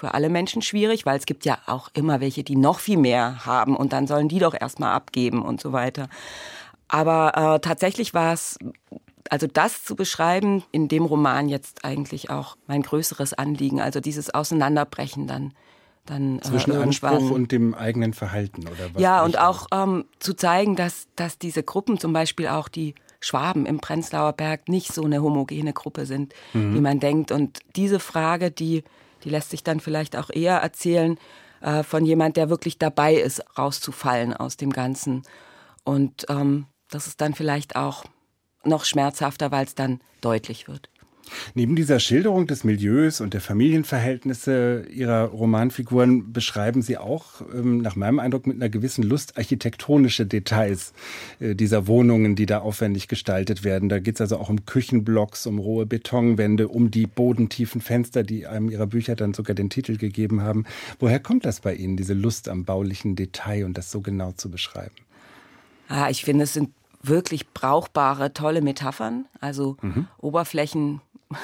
für 0.00 0.14
alle 0.14 0.30
Menschen 0.30 0.62
schwierig, 0.62 1.04
weil 1.04 1.18
es 1.18 1.26
gibt 1.26 1.44
ja 1.44 1.58
auch 1.66 1.90
immer 1.92 2.20
welche, 2.20 2.42
die 2.42 2.56
noch 2.56 2.80
viel 2.80 2.96
mehr 2.96 3.44
haben 3.44 3.76
und 3.76 3.92
dann 3.92 4.06
sollen 4.06 4.28
die 4.28 4.38
doch 4.38 4.54
erstmal 4.58 4.94
abgeben 4.94 5.42
und 5.42 5.60
so 5.60 5.72
weiter. 5.72 6.08
Aber 6.90 7.54
äh, 7.54 7.60
tatsächlich 7.60 8.14
war 8.14 8.32
es, 8.32 8.58
also 9.28 9.46
das 9.46 9.84
zu 9.84 9.94
beschreiben, 9.94 10.64
in 10.72 10.88
dem 10.88 11.04
Roman 11.04 11.48
jetzt 11.48 11.84
eigentlich 11.84 12.30
auch 12.30 12.56
mein 12.66 12.82
größeres 12.82 13.32
Anliegen, 13.32 13.80
also 13.80 14.00
dieses 14.00 14.34
Auseinanderbrechen 14.34 15.26
dann 15.26 15.54
dann 16.06 16.38
äh, 16.38 16.42
zwischen 16.42 16.72
äh, 16.72 16.76
Anspruch 16.76 17.30
und 17.30 17.52
dem 17.52 17.74
eigenen 17.74 18.12
Verhalten 18.14 18.62
oder 18.62 18.92
was? 18.92 19.00
Ja, 19.00 19.22
und 19.22 19.38
auch 19.38 19.66
ähm, 19.72 20.06
zu 20.18 20.34
zeigen, 20.34 20.74
dass, 20.74 21.06
dass 21.14 21.38
diese 21.38 21.62
Gruppen, 21.62 21.98
zum 21.98 22.12
Beispiel 22.12 22.48
auch 22.48 22.68
die 22.68 22.94
Schwaben 23.20 23.66
im 23.66 23.80
Prenzlauer 23.80 24.32
Berg, 24.32 24.68
nicht 24.68 24.92
so 24.92 25.04
eine 25.04 25.22
homogene 25.22 25.72
Gruppe 25.72 26.06
sind, 26.06 26.34
mhm. 26.52 26.74
wie 26.74 26.80
man 26.80 27.00
denkt. 27.00 27.32
Und 27.32 27.60
diese 27.76 28.00
Frage, 28.00 28.50
die, 28.50 28.82
die 29.24 29.30
lässt 29.30 29.50
sich 29.50 29.62
dann 29.62 29.78
vielleicht 29.78 30.16
auch 30.16 30.30
eher 30.30 30.56
erzählen 30.56 31.18
äh, 31.60 31.82
von 31.82 32.04
jemand, 32.04 32.36
der 32.36 32.50
wirklich 32.50 32.78
dabei 32.78 33.14
ist, 33.14 33.44
rauszufallen 33.58 34.34
aus 34.34 34.56
dem 34.56 34.70
Ganzen. 34.70 35.22
Und 35.84 36.26
ähm, 36.28 36.66
das 36.90 37.06
ist 37.06 37.20
dann 37.20 37.34
vielleicht 37.34 37.76
auch 37.76 38.04
noch 38.64 38.84
schmerzhafter, 38.84 39.50
weil 39.50 39.64
es 39.64 39.74
dann 39.74 40.00
deutlich 40.20 40.68
wird. 40.68 40.90
Neben 41.54 41.76
dieser 41.76 42.00
Schilderung 42.00 42.46
des 42.46 42.64
Milieus 42.64 43.20
und 43.20 43.34
der 43.34 43.40
Familienverhältnisse 43.40 44.86
Ihrer 44.90 45.26
Romanfiguren 45.26 46.32
beschreiben 46.32 46.82
Sie 46.82 46.98
auch, 46.98 47.42
ähm, 47.54 47.78
nach 47.78 47.96
meinem 47.96 48.18
Eindruck, 48.18 48.46
mit 48.46 48.56
einer 48.56 48.68
gewissen 48.68 49.02
Lust 49.02 49.36
architektonische 49.36 50.26
Details 50.26 50.92
äh, 51.38 51.54
dieser 51.54 51.86
Wohnungen, 51.86 52.36
die 52.36 52.46
da 52.46 52.58
aufwendig 52.58 53.08
gestaltet 53.08 53.64
werden. 53.64 53.88
Da 53.88 53.98
geht 53.98 54.16
es 54.16 54.20
also 54.20 54.38
auch 54.38 54.48
um 54.48 54.64
Küchenblocks, 54.66 55.46
um 55.46 55.58
rohe 55.58 55.86
Betonwände, 55.86 56.68
um 56.68 56.90
die 56.90 57.06
bodentiefen 57.06 57.80
Fenster, 57.80 58.22
die 58.22 58.46
einem 58.46 58.70
Ihrer 58.70 58.86
Bücher 58.86 59.16
dann 59.16 59.34
sogar 59.34 59.54
den 59.54 59.70
Titel 59.70 59.96
gegeben 59.96 60.42
haben. 60.42 60.64
Woher 60.98 61.20
kommt 61.20 61.44
das 61.44 61.60
bei 61.60 61.74
Ihnen, 61.74 61.96
diese 61.96 62.14
Lust 62.14 62.48
am 62.48 62.64
baulichen 62.64 63.16
Detail 63.16 63.64
und 63.64 63.78
das 63.78 63.90
so 63.90 64.00
genau 64.00 64.32
zu 64.32 64.50
beschreiben? 64.50 64.94
Ah, 65.88 66.08
ich 66.08 66.24
finde, 66.24 66.44
es 66.44 66.54
sind 66.54 66.70
wirklich 67.02 67.48
brauchbare, 67.50 68.32
tolle 68.32 68.60
Metaphern. 68.60 69.26
Also 69.40 69.76
mhm. 69.82 70.06
Oberflächen 70.18 71.00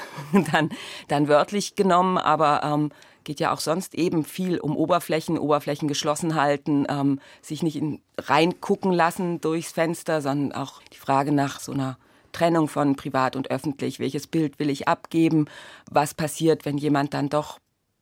dann, 0.51 0.69
dann 1.07 1.27
wörtlich 1.27 1.75
genommen, 1.75 2.17
aber 2.17 2.61
ähm, 2.63 2.91
geht 3.23 3.39
ja 3.39 3.53
auch 3.53 3.59
sonst 3.59 3.95
eben 3.95 4.23
viel 4.23 4.57
um 4.59 4.75
Oberflächen, 4.75 5.37
Oberflächen 5.37 5.87
geschlossen 5.87 6.35
halten, 6.35 6.85
ähm, 6.89 7.19
sich 7.41 7.63
nicht 7.63 7.75
in, 7.75 8.01
reingucken 8.17 8.91
lassen 8.91 9.41
durchs 9.41 9.71
Fenster, 9.71 10.21
sondern 10.21 10.53
auch 10.53 10.81
die 10.93 10.97
Frage 10.97 11.31
nach 11.31 11.59
so 11.59 11.71
einer 11.71 11.97
Trennung 12.31 12.67
von 12.67 12.95
privat 12.95 13.35
und 13.35 13.51
öffentlich. 13.51 13.99
Welches 13.99 14.27
Bild 14.27 14.59
will 14.59 14.69
ich 14.69 14.87
abgeben? 14.87 15.45
Was 15.89 16.13
passiert, 16.13 16.65
wenn 16.65 16.77
jemand 16.77 17.13
dann 17.13 17.29
doch 17.29 17.59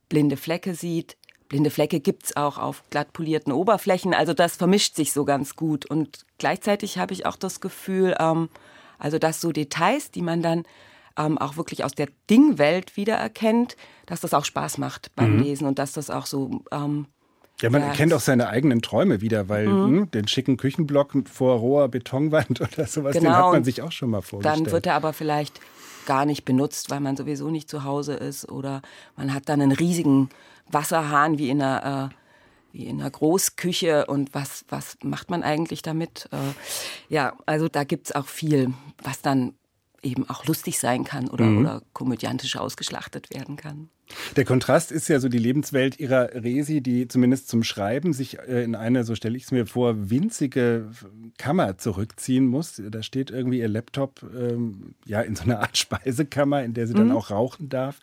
blinde 0.09 0.37
Flecke 0.37 0.75
sieht? 0.75 1.17
Blinde 1.47 1.69
Flecke 1.69 1.99
gibt 1.99 2.25
es 2.25 2.37
auch 2.37 2.57
auf 2.57 2.83
glatt 2.89 3.13
polierten 3.13 3.53
Oberflächen. 3.53 4.13
Also 4.13 4.33
das 4.33 4.55
vermischt 4.55 4.95
sich 4.95 5.13
so 5.13 5.25
ganz 5.25 5.55
gut. 5.55 5.85
Und 5.85 6.25
gleichzeitig 6.37 6.97
habe 6.97 7.13
ich 7.13 7.25
auch 7.25 7.35
das 7.35 7.61
Gefühl, 7.61 8.15
ähm, 8.19 8.49
also 8.97 9.19
dass 9.19 9.41
so 9.41 9.51
Details, 9.51 10.11
die 10.11 10.21
man 10.21 10.41
dann 10.41 10.63
ähm, 11.17 11.37
auch 11.37 11.57
wirklich 11.57 11.83
aus 11.83 11.93
der 11.93 12.07
Dingwelt 12.29 12.97
wiedererkennt, 12.97 13.77
dass 14.05 14.21
das 14.21 14.33
auch 14.33 14.45
Spaß 14.45 14.77
macht 14.77 15.15
beim 15.15 15.37
mhm. 15.37 15.43
Lesen 15.43 15.67
und 15.67 15.79
dass 15.79 15.93
das 15.93 16.09
auch 16.09 16.25
so 16.25 16.63
ähm, 16.71 17.07
ja, 17.61 17.69
man 17.69 17.81
ja, 17.81 17.87
erkennt 17.87 18.13
auch 18.13 18.19
seine 18.19 18.49
eigenen 18.49 18.81
Träume 18.81 19.21
wieder, 19.21 19.47
weil 19.47 19.67
mhm. 19.67 19.73
mh, 19.73 19.87
hm, 19.87 20.11
den 20.11 20.27
schicken 20.27 20.57
Küchenblock 20.57 21.13
vor 21.31 21.57
roher 21.57 21.87
Betonwand 21.87 22.59
oder 22.73 22.85
sowas, 22.85 23.13
genau, 23.13 23.29
den 23.29 23.37
hat 23.37 23.51
man 23.53 23.63
sich 23.63 23.81
auch 23.81 23.91
schon 23.91 24.09
mal 24.09 24.21
vorgestellt. 24.21 24.65
Dann 24.65 24.71
wird 24.71 24.85
er 24.87 24.95
aber 24.95 25.13
vielleicht 25.13 25.61
gar 26.05 26.25
nicht 26.25 26.45
benutzt, 26.45 26.91
weil 26.91 26.99
man 26.99 27.15
sowieso 27.17 27.49
nicht 27.49 27.69
zu 27.69 27.83
Hause 27.83 28.13
ist 28.13 28.49
oder 28.49 28.81
man 29.15 29.33
hat 29.33 29.49
dann 29.49 29.61
einen 29.61 29.71
riesigen 29.71 30.29
Wasserhahn 30.67 31.37
wie 31.37 31.49
in 31.49 31.61
einer 31.61 32.11
äh, 32.11 32.15
wie 32.75 32.87
in 32.87 32.99
einer 32.99 33.09
Großküche 33.09 34.05
und 34.05 34.33
was, 34.33 34.65
was 34.67 34.97
macht 35.01 35.29
man 35.29 35.43
eigentlich 35.43 35.81
damit? 35.81 36.27
Äh, 36.31 37.13
ja, 37.13 37.33
also 37.45 37.69
da 37.69 37.85
gibt 37.85 38.07
es 38.07 38.15
auch 38.15 38.27
viel, 38.27 38.73
was 39.01 39.21
dann 39.21 39.53
eben 40.05 40.29
auch 40.29 40.45
lustig 40.45 40.79
sein 40.79 41.03
kann 41.03 41.27
oder, 41.27 41.45
mhm. 41.45 41.57
oder 41.59 41.81
komödiantisch 41.93 42.55
ausgeschlachtet 42.55 43.29
werden 43.31 43.57
kann. 43.57 43.89
Der 44.35 44.45
Kontrast 44.45 44.91
ist 44.91 45.07
ja 45.07 45.19
so 45.19 45.29
die 45.29 45.39
Lebenswelt 45.39 45.99
ihrer 45.99 46.29
Resi, 46.35 46.81
die 46.81 47.07
zumindest 47.07 47.47
zum 47.47 47.63
Schreiben 47.63 48.13
sich 48.13 48.37
äh, 48.39 48.63
in 48.63 48.75
eine, 48.75 49.03
so 49.03 49.15
stelle 49.15 49.35
ich 49.35 49.45
es 49.45 49.51
mir 49.51 49.65
vor, 49.65 50.09
winzige 50.11 50.91
Kammer 51.37 51.77
zurückziehen 51.77 52.45
muss. 52.45 52.81
Da 52.89 53.01
steht 53.01 53.31
irgendwie 53.31 53.59
ihr 53.59 53.67
Laptop 53.67 54.21
ähm, 54.37 54.93
ja 55.05 55.21
in 55.21 55.35
so 55.35 55.43
einer 55.43 55.59
Art 55.59 55.77
Speisekammer, 55.77 56.63
in 56.63 56.73
der 56.73 56.87
sie 56.87 56.93
dann 56.93 57.07
mhm. 57.07 57.15
auch 57.15 57.31
rauchen 57.31 57.69
darf. 57.69 57.99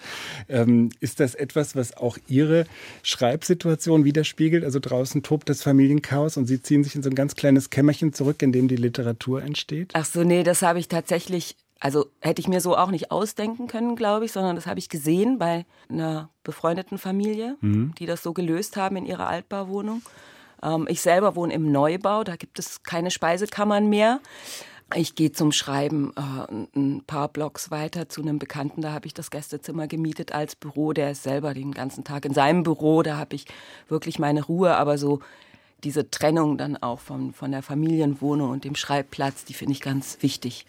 Ähm, 0.48 0.90
ist 0.98 1.20
das 1.20 1.34
etwas, 1.34 1.76
was 1.76 1.96
auch 1.96 2.18
ihre 2.26 2.66
Schreibsituation 3.02 4.04
widerspiegelt? 4.04 4.64
Also 4.64 4.80
draußen 4.80 5.22
tobt 5.22 5.48
das 5.48 5.62
Familienchaos 5.62 6.36
und 6.36 6.46
sie 6.46 6.60
ziehen 6.60 6.82
sich 6.82 6.96
in 6.96 7.02
so 7.02 7.10
ein 7.10 7.14
ganz 7.14 7.36
kleines 7.36 7.70
Kämmerchen 7.70 8.12
zurück, 8.12 8.42
in 8.42 8.50
dem 8.50 8.66
die 8.66 8.76
Literatur 8.76 9.42
entsteht? 9.42 9.92
Ach 9.94 10.04
so, 10.04 10.24
nee, 10.24 10.42
das 10.42 10.62
habe 10.62 10.80
ich 10.80 10.88
tatsächlich 10.88 11.56
also 11.82 12.06
hätte 12.20 12.40
ich 12.40 12.46
mir 12.46 12.60
so 12.60 12.76
auch 12.76 12.92
nicht 12.92 13.10
ausdenken 13.10 13.66
können, 13.66 13.96
glaube 13.96 14.24
ich, 14.24 14.30
sondern 14.30 14.54
das 14.54 14.68
habe 14.68 14.78
ich 14.78 14.88
gesehen 14.88 15.38
bei 15.38 15.66
einer 15.88 16.30
befreundeten 16.44 16.96
Familie, 16.96 17.56
mhm. 17.60 17.92
die 17.98 18.06
das 18.06 18.22
so 18.22 18.32
gelöst 18.32 18.76
haben 18.76 18.94
in 18.94 19.04
ihrer 19.04 19.26
Altbauwohnung. 19.26 20.00
Ähm, 20.62 20.86
ich 20.88 21.00
selber 21.00 21.34
wohne 21.34 21.52
im 21.52 21.72
Neubau, 21.72 22.22
da 22.22 22.36
gibt 22.36 22.60
es 22.60 22.84
keine 22.84 23.10
Speisekammern 23.10 23.88
mehr. 23.88 24.20
Ich 24.94 25.16
gehe 25.16 25.32
zum 25.32 25.50
Schreiben 25.50 26.12
äh, 26.16 26.78
ein 26.78 27.02
paar 27.04 27.26
Blocks 27.26 27.72
weiter 27.72 28.08
zu 28.08 28.22
einem 28.22 28.38
Bekannten, 28.38 28.80
da 28.80 28.92
habe 28.92 29.08
ich 29.08 29.14
das 29.14 29.32
Gästezimmer 29.32 29.88
gemietet 29.88 30.30
als 30.30 30.54
Büro. 30.54 30.92
Der 30.92 31.10
ist 31.10 31.24
selber 31.24 31.52
den 31.52 31.72
ganzen 31.72 32.04
Tag 32.04 32.24
in 32.24 32.32
seinem 32.32 32.62
Büro, 32.62 33.02
da 33.02 33.16
habe 33.16 33.34
ich 33.34 33.46
wirklich 33.88 34.20
meine 34.20 34.44
Ruhe, 34.44 34.76
aber 34.76 34.98
so 34.98 35.18
diese 35.82 36.12
Trennung 36.12 36.58
dann 36.58 36.76
auch 36.76 37.00
von, 37.00 37.32
von 37.32 37.50
der 37.50 37.64
Familienwohnung 37.64 38.50
und 38.50 38.62
dem 38.62 38.76
Schreibplatz, 38.76 39.44
die 39.44 39.54
finde 39.54 39.72
ich 39.72 39.80
ganz 39.80 40.18
wichtig. 40.20 40.64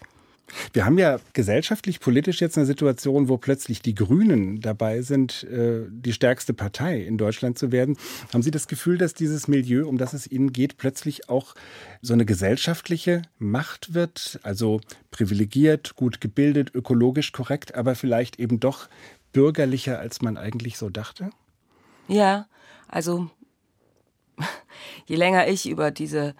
Wir 0.74 0.86
haben 0.86 0.98
ja 0.98 1.20
gesellschaftlich, 1.34 2.00
politisch 2.00 2.42
jetzt 2.42 2.58
eine 2.58 2.66
Situation, 2.66 3.30
wo 3.30 3.38
plötzlich 3.38 3.82
die 3.82 3.96
Grünen 3.96 4.60
dabei 4.60 5.02
sind, 5.02 5.44
äh, 5.44 5.86
die 5.90 6.14
stärkste 6.14 6.54
Partei 6.54 7.02
in 7.02 7.18
Deutschland 7.18 7.58
zu 7.58 7.72
werden. 7.72 7.98
Haben 8.34 8.44
Sie 8.44 8.52
das 8.52 8.68
Gefühl, 8.68 8.98
dass 8.98 9.14
dieses 9.14 9.48
Milieu, 9.48 9.88
um 9.88 9.98
das 9.98 10.14
es 10.14 10.30
Ihnen 10.30 10.52
geht, 10.52 10.78
plötzlich 10.78 11.30
auch 11.30 11.56
so 12.02 12.14
eine 12.14 12.26
gesellschaftliche 12.26 13.22
Macht 13.40 13.94
wird? 13.94 14.40
Also 14.44 14.82
privilegiert, 15.12 15.96
gut 15.96 16.22
gebildet, 16.22 16.74
ökologisch 16.74 17.32
korrekt, 17.32 17.76
aber 17.76 17.96
vielleicht 17.96 18.40
eben 18.40 18.60
doch 18.60 18.90
bürgerlicher, 19.32 20.00
als 20.00 20.22
man 20.22 20.38
eigentlich 20.38 20.78
so 20.78 20.90
dachte? 20.90 21.30
Ja, 22.08 22.48
also 22.88 23.30
je 25.06 25.16
länger 25.16 25.48
ich 25.48 25.70
über 25.70 25.92
diese, 25.92 26.36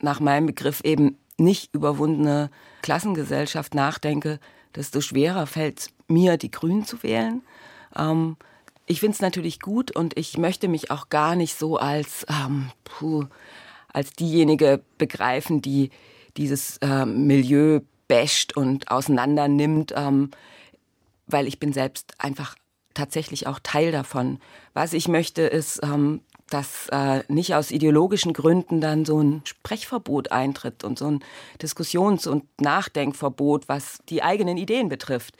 nach 0.00 0.20
meinem 0.20 0.46
Begriff 0.46 0.80
eben 0.84 1.18
nicht 1.38 1.74
überwundene 1.74 2.50
Klassengesellschaft 2.82 3.74
nachdenke, 3.74 4.38
desto 4.74 5.00
schwerer 5.00 5.46
fällt 5.46 5.80
es 5.80 5.90
mir, 6.08 6.36
die 6.36 6.50
Grünen 6.50 6.84
zu 6.84 7.02
wählen. 7.02 7.42
Ähm, 7.96 8.36
ich 8.86 9.00
finde 9.00 9.14
es 9.14 9.20
natürlich 9.20 9.60
gut 9.60 9.90
und 9.94 10.18
ich 10.18 10.38
möchte 10.38 10.68
mich 10.68 10.90
auch 10.90 11.08
gar 11.08 11.36
nicht 11.36 11.58
so 11.58 11.76
als, 11.76 12.26
ähm, 12.28 12.70
puh, 12.84 13.24
als 13.92 14.12
diejenige 14.12 14.82
begreifen, 14.98 15.62
die 15.62 15.90
dieses 16.36 16.78
äh, 16.78 17.06
Milieu 17.06 17.80
basht 18.08 18.56
und 18.56 18.90
auseinander 18.90 19.48
nimmt, 19.48 19.92
ähm, 19.96 20.30
weil 21.26 21.46
ich 21.46 21.58
bin 21.58 21.72
selbst 21.72 22.14
einfach 22.18 22.56
tatsächlich 22.94 23.46
auch 23.46 23.58
Teil 23.62 23.92
davon. 23.92 24.38
Was 24.74 24.92
ich 24.92 25.08
möchte, 25.08 25.42
ist, 25.42 25.80
ähm, 25.82 26.20
dass 26.52 26.88
äh, 26.90 27.22
nicht 27.28 27.54
aus 27.54 27.70
ideologischen 27.70 28.32
Gründen 28.32 28.80
dann 28.80 29.04
so 29.04 29.20
ein 29.20 29.42
Sprechverbot 29.44 30.32
eintritt 30.32 30.84
und 30.84 30.98
so 30.98 31.06
ein 31.06 31.20
Diskussions- 31.60 32.26
und 32.26 32.44
Nachdenkverbot, 32.60 33.68
was 33.68 34.00
die 34.08 34.22
eigenen 34.22 34.56
Ideen 34.56 34.88
betrifft 34.88 35.36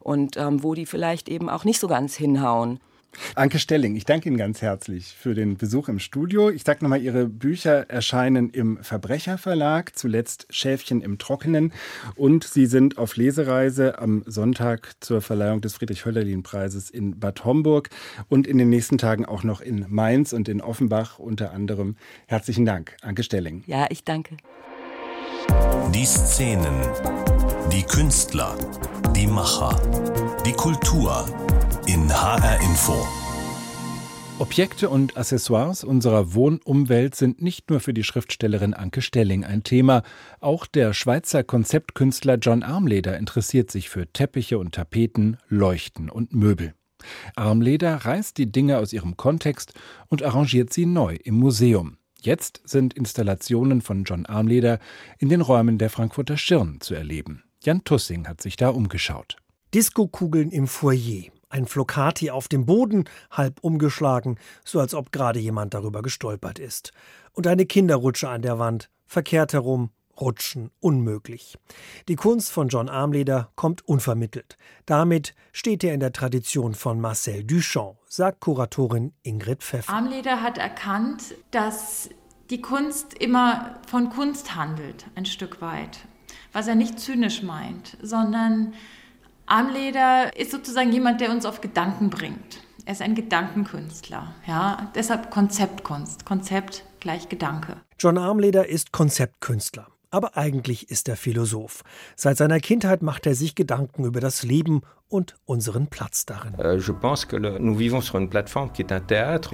und 0.00 0.36
ähm, 0.36 0.62
wo 0.62 0.74
die 0.74 0.86
vielleicht 0.86 1.28
eben 1.28 1.48
auch 1.48 1.64
nicht 1.64 1.78
so 1.78 1.86
ganz 1.88 2.16
hinhauen. 2.16 2.80
Anke 3.34 3.58
Stelling, 3.58 3.96
ich 3.96 4.04
danke 4.04 4.28
Ihnen 4.28 4.36
ganz 4.36 4.62
herzlich 4.62 5.14
für 5.18 5.34
den 5.34 5.56
Besuch 5.56 5.88
im 5.88 5.98
Studio. 5.98 6.50
Ich 6.50 6.62
sage 6.64 6.82
nochmal, 6.82 7.00
Ihre 7.00 7.26
Bücher 7.26 7.88
erscheinen 7.90 8.50
im 8.50 8.82
Verbrecherverlag, 8.82 9.96
zuletzt 9.96 10.46
Schäfchen 10.50 11.00
im 11.00 11.18
Trockenen. 11.18 11.72
Und 12.14 12.44
Sie 12.44 12.66
sind 12.66 12.98
auf 12.98 13.16
Lesereise 13.16 13.98
am 13.98 14.22
Sonntag 14.26 14.92
zur 15.00 15.20
Verleihung 15.20 15.60
des 15.60 15.74
Friedrich-Hölderlin-Preises 15.74 16.90
in 16.90 17.18
Bad 17.18 17.44
Homburg 17.44 17.90
und 18.28 18.46
in 18.46 18.58
den 18.58 18.68
nächsten 18.68 18.98
Tagen 18.98 19.24
auch 19.24 19.42
noch 19.42 19.60
in 19.60 19.86
Mainz 19.88 20.32
und 20.32 20.48
in 20.48 20.60
Offenbach 20.60 21.18
unter 21.18 21.52
anderem. 21.52 21.96
Herzlichen 22.26 22.64
Dank, 22.64 22.96
Anke 23.02 23.22
Stelling. 23.22 23.64
Ja, 23.66 23.86
ich 23.90 24.04
danke. 24.04 24.36
Die 25.94 26.04
Szenen, 26.04 26.74
die 27.72 27.82
Künstler, 27.82 28.56
die 29.14 29.26
Macher, 29.26 29.80
die 30.44 30.52
Kultur 30.52 31.26
in 31.86 32.12
HR 32.12 32.60
Info. 32.62 33.06
Objekte 34.38 34.88
und 34.88 35.16
Accessoires 35.16 35.84
unserer 35.84 36.34
Wohnumwelt 36.34 37.14
sind 37.14 37.40
nicht 37.40 37.70
nur 37.70 37.78
für 37.80 37.94
die 37.94 38.02
Schriftstellerin 38.02 38.74
Anke 38.74 39.02
Stelling 39.02 39.44
ein 39.44 39.62
Thema. 39.62 40.02
Auch 40.40 40.66
der 40.66 40.92
Schweizer 40.92 41.44
Konzeptkünstler 41.44 42.38
John 42.38 42.62
Armleder 42.62 43.16
interessiert 43.16 43.70
sich 43.70 43.88
für 43.88 44.12
Teppiche 44.12 44.58
und 44.58 44.74
Tapeten, 44.74 45.36
Leuchten 45.48 46.10
und 46.10 46.34
Möbel. 46.34 46.74
Armleder 47.36 47.94
reißt 47.96 48.36
die 48.36 48.50
Dinge 48.50 48.78
aus 48.78 48.92
ihrem 48.92 49.16
Kontext 49.16 49.72
und 50.08 50.22
arrangiert 50.24 50.72
sie 50.72 50.86
neu 50.86 51.16
im 51.22 51.36
Museum. 51.36 51.98
Jetzt 52.20 52.62
sind 52.64 52.94
Installationen 52.94 53.80
von 53.80 54.02
John 54.04 54.26
Armleder 54.26 54.80
in 55.18 55.28
den 55.28 55.40
Räumen 55.40 55.78
der 55.78 55.90
Frankfurter 55.90 56.36
Schirn 56.36 56.80
zu 56.80 56.94
erleben. 56.94 57.44
Jan 57.62 57.84
Tussing 57.84 58.26
hat 58.26 58.42
sich 58.42 58.56
da 58.56 58.70
umgeschaut. 58.70 59.36
Diskokugeln 59.72 60.50
im 60.50 60.66
Foyer. 60.66 61.35
Ein 61.48 61.66
Flocati 61.66 62.30
auf 62.30 62.48
dem 62.48 62.66
Boden, 62.66 63.04
halb 63.30 63.60
umgeschlagen, 63.60 64.38
so 64.64 64.80
als 64.80 64.94
ob 64.94 65.12
gerade 65.12 65.38
jemand 65.38 65.74
darüber 65.74 66.02
gestolpert 66.02 66.58
ist. 66.58 66.92
Und 67.32 67.46
eine 67.46 67.66
Kinderrutsche 67.66 68.28
an 68.28 68.42
der 68.42 68.58
Wand, 68.58 68.90
verkehrt 69.06 69.52
herum, 69.52 69.90
Rutschen 70.18 70.70
unmöglich. 70.80 71.58
Die 72.08 72.16
Kunst 72.16 72.50
von 72.50 72.68
John 72.68 72.88
Armleder 72.88 73.50
kommt 73.54 73.86
unvermittelt. 73.86 74.56
Damit 74.86 75.34
steht 75.52 75.84
er 75.84 75.92
in 75.92 76.00
der 76.00 76.12
Tradition 76.12 76.74
von 76.74 77.00
Marcel 77.00 77.44
Duchamp, 77.44 77.98
sagt 78.08 78.40
Kuratorin 78.40 79.12
Ingrid 79.22 79.62
Pfeffer. 79.62 79.92
Armleder 79.92 80.42
hat 80.42 80.56
erkannt, 80.56 81.34
dass 81.50 82.08
die 82.48 82.62
Kunst 82.62 83.12
immer 83.12 83.78
von 83.86 84.08
Kunst 84.08 84.54
handelt, 84.54 85.06
ein 85.14 85.26
Stück 85.26 85.60
weit 85.60 86.00
was 86.56 86.68
er 86.68 86.74
nicht 86.74 86.98
zynisch 86.98 87.42
meint, 87.42 87.98
sondern 88.00 88.72
Armleder 89.46 90.36
ist 90.36 90.50
sozusagen 90.50 90.92
jemand, 90.92 91.20
der 91.20 91.30
uns 91.30 91.46
auf 91.46 91.60
Gedanken 91.60 92.10
bringt. 92.10 92.60
Er 92.84 92.92
ist 92.92 93.02
ein 93.02 93.14
Gedankenkünstler. 93.14 94.34
Ja? 94.46 94.90
Deshalb 94.94 95.30
Konzeptkunst. 95.30 96.24
Konzept 96.24 96.84
gleich 97.00 97.28
Gedanke. 97.28 97.76
John 97.98 98.18
Armleder 98.18 98.68
ist 98.68 98.92
Konzeptkünstler. 98.92 99.86
Aber 100.10 100.36
eigentlich 100.36 100.90
ist 100.90 101.08
er 101.08 101.16
Philosoph. 101.16 101.82
Seit 102.16 102.36
seiner 102.38 102.60
Kindheit 102.60 103.02
macht 103.02 103.26
er 103.26 103.34
sich 103.34 103.54
Gedanken 103.54 104.04
über 104.04 104.20
das 104.20 104.42
Leben 104.42 104.82
und 105.08 105.34
unseren 105.44 105.88
Platz 105.88 106.26
darin. 106.26 106.54
Euh, 106.58 106.80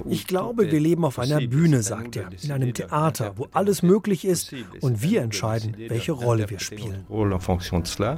ich 0.09 0.27
glaube, 0.27 0.71
wir 0.71 0.79
leben 0.79 1.05
auf 1.05 1.19
einer 1.19 1.41
Bühne, 1.41 1.83
sagt 1.83 2.15
er, 2.15 2.29
in 2.41 2.51
einem 2.51 2.73
Theater, 2.73 3.33
wo 3.37 3.47
alles 3.51 3.83
möglich 3.83 4.25
ist 4.25 4.53
und 4.81 5.01
wir 5.01 5.21
entscheiden, 5.21 5.75
welche 5.77 6.13
Rolle 6.13 6.49
wir 6.49 6.59
spielen. 6.59 7.05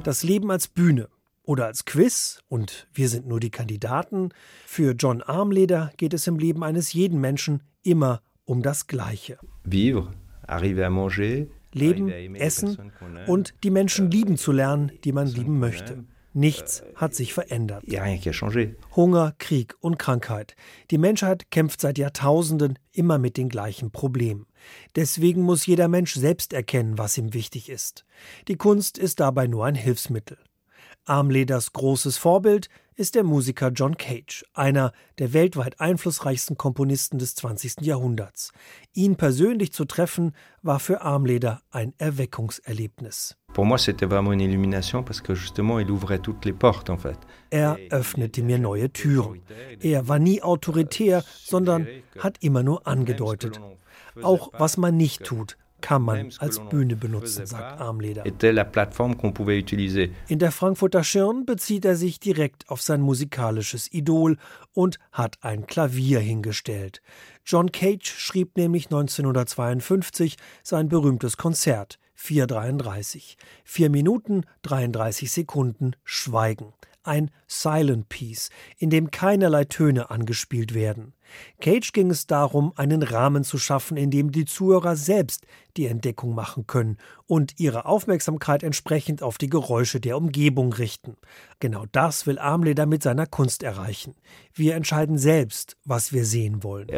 Das 0.04 0.22
Leben 0.22 0.50
als 0.50 0.68
Bühne 0.68 1.08
oder 1.46 1.64
als 1.66 1.86
Quiz 1.86 2.40
und 2.48 2.86
wir 2.92 3.08
sind 3.08 3.26
nur 3.26 3.40
die 3.40 3.50
Kandidaten. 3.50 4.30
Für 4.66 4.92
John 4.92 5.22
Armleder 5.22 5.92
geht 5.96 6.12
es 6.12 6.26
im 6.26 6.38
Leben 6.38 6.62
eines 6.62 6.92
jeden 6.92 7.20
Menschen 7.20 7.62
immer 7.82 8.20
um 8.44 8.62
das 8.62 8.86
Gleiche. 8.86 9.38
Vivre, 9.64 10.12
arriver 10.46 10.86
à 10.86 10.90
manger, 10.90 11.46
leben, 11.72 12.34
essen 12.34 12.92
und 13.26 13.54
die 13.62 13.70
Menschen 13.70 14.10
lieben 14.10 14.36
zu 14.36 14.52
lernen, 14.52 14.92
die 15.04 15.12
man 15.12 15.26
lieben 15.26 15.58
möchte. 15.58 16.04
Nichts 16.32 16.82
hat 16.96 17.14
sich 17.14 17.32
verändert. 17.32 17.84
Hunger, 18.94 19.34
Krieg 19.38 19.74
und 19.80 19.98
Krankheit. 19.98 20.54
Die 20.90 20.98
Menschheit 20.98 21.50
kämpft 21.50 21.80
seit 21.80 21.96
Jahrtausenden 21.96 22.78
immer 22.92 23.16
mit 23.18 23.38
den 23.38 23.48
gleichen 23.48 23.90
Problemen. 23.90 24.46
Deswegen 24.96 25.40
muss 25.40 25.64
jeder 25.64 25.88
Mensch 25.88 26.14
selbst 26.14 26.52
erkennen, 26.52 26.98
was 26.98 27.16
ihm 27.16 27.32
wichtig 27.32 27.70
ist. 27.70 28.04
Die 28.48 28.56
Kunst 28.56 28.98
ist 28.98 29.20
dabei 29.20 29.46
nur 29.46 29.64
ein 29.64 29.74
Hilfsmittel. 29.74 30.36
Armleders 31.04 31.72
großes 31.72 32.16
Vorbild 32.16 32.68
ist 32.96 33.14
der 33.14 33.24
Musiker 33.24 33.68
John 33.68 33.96
Cage, 33.96 34.44
einer 34.54 34.92
der 35.18 35.34
weltweit 35.34 35.80
einflussreichsten 35.80 36.56
Komponisten 36.56 37.18
des 37.18 37.34
20. 37.34 37.82
Jahrhunderts. 37.82 38.52
Ihn 38.94 39.16
persönlich 39.16 39.72
zu 39.72 39.84
treffen, 39.84 40.32
war 40.62 40.80
für 40.80 41.02
Armleder 41.02 41.60
ein 41.70 41.92
Erweckungserlebnis. 41.98 43.36
Er 47.50 47.78
öffnete 47.90 48.42
mir 48.42 48.58
neue 48.58 48.90
Türen. 48.92 49.42
Er 49.80 50.08
war 50.08 50.18
nie 50.18 50.42
autoritär, 50.42 51.22
sondern 51.44 51.86
hat 52.18 52.42
immer 52.42 52.62
nur 52.62 52.86
angedeutet. 52.86 53.60
Auch 54.22 54.50
was 54.54 54.76
man 54.78 54.96
nicht 54.96 55.24
tut, 55.24 55.56
kann 55.80 56.02
man 56.02 56.30
als 56.38 56.60
Bühne 56.68 56.96
benutzen, 56.96 57.46
sagt 57.46 57.80
Armleder. 57.80 58.24
In 60.28 60.38
der 60.38 60.52
Frankfurter 60.52 61.04
Schirn 61.04 61.46
bezieht 61.46 61.84
er 61.84 61.96
sich 61.96 62.18
direkt 62.20 62.68
auf 62.68 62.82
sein 62.82 63.00
musikalisches 63.00 63.92
Idol 63.92 64.36
und 64.72 64.98
hat 65.12 65.38
ein 65.42 65.66
Klavier 65.66 66.20
hingestellt. 66.20 67.02
John 67.44 67.70
Cage 67.72 68.08
schrieb 68.08 68.56
nämlich 68.56 68.86
1952 68.86 70.36
sein 70.62 70.88
berühmtes 70.88 71.36
Konzert 71.36 71.98
433. 72.14 73.36
Vier 73.64 73.90
Minuten 73.90 74.42
33 74.62 75.30
Sekunden 75.30 75.92
Schweigen 76.04 76.72
ein 77.06 77.30
Silent 77.46 78.08
Piece, 78.08 78.50
in 78.78 78.90
dem 78.90 79.10
keinerlei 79.10 79.64
Töne 79.64 80.10
angespielt 80.10 80.74
werden. 80.74 81.14
Cage 81.60 81.92
ging 81.92 82.10
es 82.10 82.26
darum, 82.26 82.72
einen 82.76 83.02
Rahmen 83.02 83.44
zu 83.44 83.58
schaffen, 83.58 83.96
in 83.96 84.10
dem 84.10 84.32
die 84.32 84.44
Zuhörer 84.44 84.96
selbst 84.96 85.46
die 85.76 85.86
Entdeckung 85.86 86.34
machen 86.34 86.66
können 86.66 86.96
und 87.26 87.58
ihre 87.58 87.86
Aufmerksamkeit 87.86 88.62
entsprechend 88.62 89.22
auf 89.22 89.38
die 89.38 89.48
Geräusche 89.48 90.00
der 90.00 90.16
Umgebung 90.16 90.72
richten. 90.72 91.16
Genau 91.60 91.84
das 91.92 92.26
will 92.26 92.38
Armleder 92.38 92.86
mit 92.86 93.02
seiner 93.02 93.26
Kunst 93.26 93.62
erreichen. 93.62 94.14
Wir 94.54 94.74
entscheiden 94.74 95.18
selbst, 95.18 95.76
was 95.84 96.12
wir 96.12 96.24
sehen 96.24 96.62
wollen. 96.62 96.88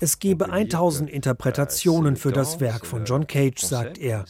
Es 0.00 0.18
gebe 0.18 0.52
1000 0.52 1.10
Interpretationen 1.10 2.16
für 2.16 2.32
das 2.32 2.60
Werk 2.60 2.86
von 2.86 3.04
John 3.04 3.26
Cage, 3.26 3.60
sagt 3.60 3.98
er. 3.98 4.24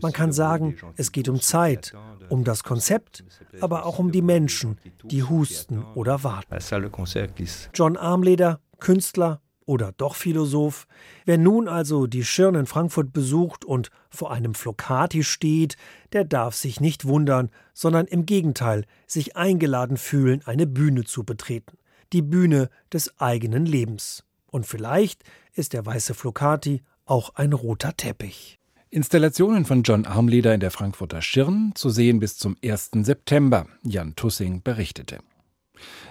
Man 0.00 0.12
kann 0.12 0.32
sagen, 0.32 0.76
es 0.96 1.12
geht 1.12 1.28
um 1.28 1.40
Zeit, 1.40 1.92
um 2.28 2.44
das 2.44 2.62
Konzept, 2.62 3.24
aber 3.60 3.84
auch 3.84 3.98
um 3.98 4.12
die 4.12 4.22
Menschen, 4.22 4.78
die 5.04 5.22
husten 5.22 5.84
oder 5.94 6.22
warten. 6.22 6.59
John 7.74 7.96
Armleder, 7.96 8.60
Künstler 8.78 9.40
oder 9.70 9.92
doch 9.92 10.16
Philosoph. 10.16 10.86
Wer 11.24 11.38
nun 11.38 11.68
also 11.68 12.08
die 12.08 12.24
Schirn 12.24 12.56
in 12.56 12.66
Frankfurt 12.66 13.12
besucht 13.12 13.64
und 13.64 13.90
vor 14.08 14.32
einem 14.32 14.54
Flocati 14.54 15.22
steht, 15.22 15.76
der 16.12 16.24
darf 16.24 16.56
sich 16.56 16.80
nicht 16.80 17.04
wundern, 17.04 17.50
sondern 17.72 18.06
im 18.06 18.26
Gegenteil 18.26 18.84
sich 19.06 19.36
eingeladen 19.36 19.96
fühlen, 19.96 20.42
eine 20.44 20.66
Bühne 20.66 21.04
zu 21.04 21.22
betreten. 21.22 21.78
Die 22.12 22.22
Bühne 22.22 22.68
des 22.92 23.20
eigenen 23.20 23.64
Lebens. 23.64 24.24
Und 24.46 24.66
vielleicht 24.66 25.22
ist 25.54 25.72
der 25.72 25.86
weiße 25.86 26.14
Flocati 26.14 26.82
auch 27.04 27.36
ein 27.36 27.52
roter 27.52 27.96
Teppich. 27.96 28.58
Installationen 28.92 29.66
von 29.66 29.84
John 29.84 30.04
Armleder 30.04 30.52
in 30.52 30.58
der 30.58 30.72
Frankfurter 30.72 31.22
Schirn 31.22 31.70
zu 31.76 31.90
sehen 31.90 32.18
bis 32.18 32.36
zum 32.38 32.56
1. 32.64 32.90
September, 33.02 33.66
Jan 33.84 34.16
Tussing 34.16 34.62
berichtete. 34.64 35.20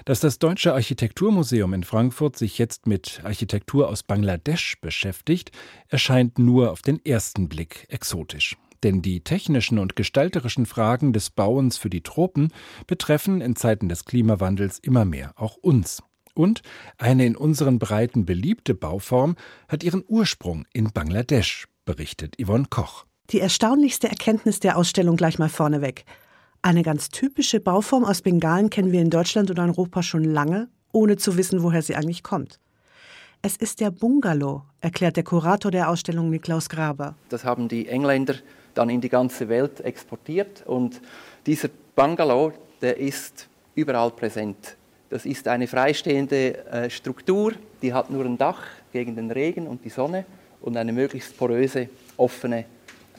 Dass 0.06 0.20
das 0.20 0.40
Deutsche 0.40 0.74
Architekturmuseum 0.74 1.74
in 1.74 1.84
Frankfurt 1.84 2.38
sich 2.38 2.58
jetzt 2.58 2.88
mit 2.88 3.22
Architektur 3.24 3.90
aus 3.90 4.04
Bangladesch 4.04 4.80
beschäftigt, 4.82 5.52
erscheint 5.88 6.40
nur 6.40 6.72
auf 6.72 6.82
den 6.82 7.04
ersten 7.06 7.50
Blick 7.50 7.86
exotisch. 7.90 8.58
Denn 8.84 9.02
die 9.02 9.22
technischen 9.22 9.78
und 9.78 9.96
gestalterischen 9.96 10.66
Fragen 10.66 11.14
des 11.14 11.30
Bauens 11.30 11.78
für 11.78 11.90
die 11.90 12.02
Tropen 12.02 12.54
betreffen 12.88 13.42
in 13.42 13.56
Zeiten 13.56 13.90
des 13.90 14.06
Klimawandels 14.06 14.80
immer 14.80 15.06
mehr 15.06 15.34
auch 15.36 15.56
uns. 15.58 16.02
Und 16.34 16.62
eine 16.98 17.26
in 17.26 17.36
unseren 17.36 17.80
Breiten 17.80 18.26
beliebte 18.26 18.74
Bauform 18.74 19.36
hat 19.68 19.84
ihren 19.84 20.04
Ursprung 20.08 20.66
in 20.72 20.92
Bangladesch, 20.94 21.68
berichtet 21.84 22.38
Yvonne 22.42 22.68
Koch. 22.70 23.06
Die 23.32 23.42
erstaunlichste 23.42 24.08
Erkenntnis 24.08 24.60
der 24.60 24.78
Ausstellung 24.78 25.18
gleich 25.18 25.38
mal 25.38 25.50
vorneweg. 25.50 26.06
Eine 26.62 26.84
ganz 26.84 27.08
typische 27.08 27.62
Bauform 27.62 28.04
aus 28.04 28.22
Bengalen 28.22 28.70
kennen 28.70 28.92
wir 28.92 29.02
in 29.02 29.10
Deutschland 29.10 29.50
und 29.50 29.60
Europa 29.60 30.04
schon 30.04 30.26
lange, 30.26 30.68
ohne 30.92 31.16
zu 31.16 31.38
wissen, 31.38 31.64
woher 31.64 31.82
sie 31.82 31.96
eigentlich 31.96 32.22
kommt. 32.22 32.60
Es 33.42 33.56
ist 33.56 33.80
der 33.80 33.92
Bungalow, 33.92 34.64
erklärt 34.82 35.16
der 35.16 35.24
Kurator 35.24 35.72
der 35.72 35.90
Ausstellung 35.90 36.30
Niklaus 36.30 36.68
Graber. 36.68 37.16
Das 37.30 37.46
haben 37.46 37.70
die 37.70 37.88
Engländer 37.88 38.36
dann 38.74 38.90
in 38.90 39.00
die 39.00 39.08
ganze 39.08 39.48
Welt 39.48 39.80
exportiert 39.80 40.64
und 40.66 41.00
dieser 41.46 41.70
Bungalow, 41.96 42.52
der 42.82 42.98
ist 42.98 43.48
überall 43.76 44.12
präsent. 44.12 44.76
Das 45.10 45.26
ist 45.26 45.48
eine 45.48 45.66
freistehende 45.66 46.66
äh, 46.66 46.90
Struktur, 46.90 47.54
die 47.82 47.94
hat 47.94 48.10
nur 48.10 48.26
ein 48.26 48.38
Dach 48.38 48.62
gegen 48.92 49.16
den 49.16 49.32
Regen 49.32 49.66
und 49.66 49.86
die 49.86 49.90
Sonne 49.90 50.26
und 50.60 50.76
eine 50.76 50.92
möglichst 50.92 51.38
poröse, 51.38 51.88
offene, 52.18 52.66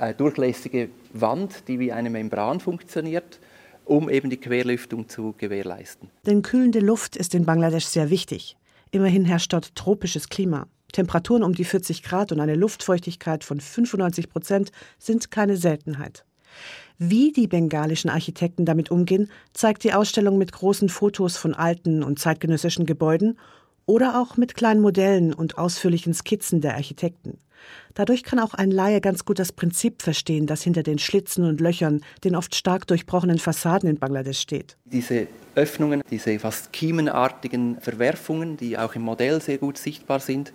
äh, 0.00 0.14
durchlässige 0.14 0.88
Wand, 1.12 1.68
die 1.68 1.78
wie 1.78 1.92
eine 1.92 2.10
Membran 2.10 2.60
funktioniert, 2.60 3.38
um 3.84 4.08
eben 4.08 4.30
die 4.30 4.38
Querlüftung 4.38 5.08
zu 5.08 5.34
gewährleisten. 5.36 6.10
Denn 6.26 6.42
kühlende 6.42 6.80
Luft 6.80 7.16
ist 7.16 7.34
in 7.34 7.44
Bangladesch 7.44 7.84
sehr 7.86 8.10
wichtig. 8.10 8.56
Immerhin 8.90 9.24
herrscht 9.24 9.52
dort 9.52 9.74
tropisches 9.74 10.28
Klima. 10.28 10.66
Temperaturen 10.92 11.44
um 11.44 11.54
die 11.54 11.64
40 11.64 12.02
Grad 12.02 12.32
und 12.32 12.40
eine 12.40 12.56
Luftfeuchtigkeit 12.56 13.44
von 13.44 13.60
95 13.60 14.28
Prozent 14.28 14.72
sind 14.98 15.30
keine 15.30 15.56
Seltenheit. 15.56 16.24
Wie 16.98 17.32
die 17.32 17.46
bengalischen 17.46 18.10
Architekten 18.10 18.64
damit 18.64 18.90
umgehen, 18.90 19.30
zeigt 19.52 19.84
die 19.84 19.92
Ausstellung 19.92 20.36
mit 20.36 20.52
großen 20.52 20.88
Fotos 20.88 21.36
von 21.36 21.54
alten 21.54 22.02
und 22.02 22.18
zeitgenössischen 22.18 22.86
Gebäuden 22.86 23.38
oder 23.86 24.20
auch 24.20 24.36
mit 24.36 24.54
kleinen 24.54 24.80
Modellen 24.80 25.32
und 25.32 25.58
ausführlichen 25.58 26.12
Skizzen 26.14 26.60
der 26.60 26.74
Architekten. 26.74 27.38
Dadurch 27.94 28.22
kann 28.22 28.38
auch 28.38 28.54
ein 28.54 28.70
Laie 28.70 29.00
ganz 29.00 29.24
gut 29.24 29.38
das 29.38 29.52
Prinzip 29.52 30.02
verstehen, 30.02 30.46
das 30.46 30.62
hinter 30.62 30.82
den 30.82 30.98
Schlitzen 30.98 31.44
und 31.44 31.60
Löchern, 31.60 32.02
den 32.24 32.36
oft 32.36 32.54
stark 32.54 32.86
durchbrochenen 32.86 33.38
Fassaden 33.38 33.88
in 33.88 33.98
Bangladesch 33.98 34.40
steht. 34.40 34.76
Diese 34.84 35.26
Öffnungen, 35.54 36.02
diese 36.10 36.38
fast 36.38 36.72
kiemenartigen 36.72 37.80
Verwerfungen, 37.80 38.56
die 38.56 38.78
auch 38.78 38.94
im 38.94 39.02
Modell 39.02 39.40
sehr 39.40 39.58
gut 39.58 39.78
sichtbar 39.78 40.20
sind, 40.20 40.52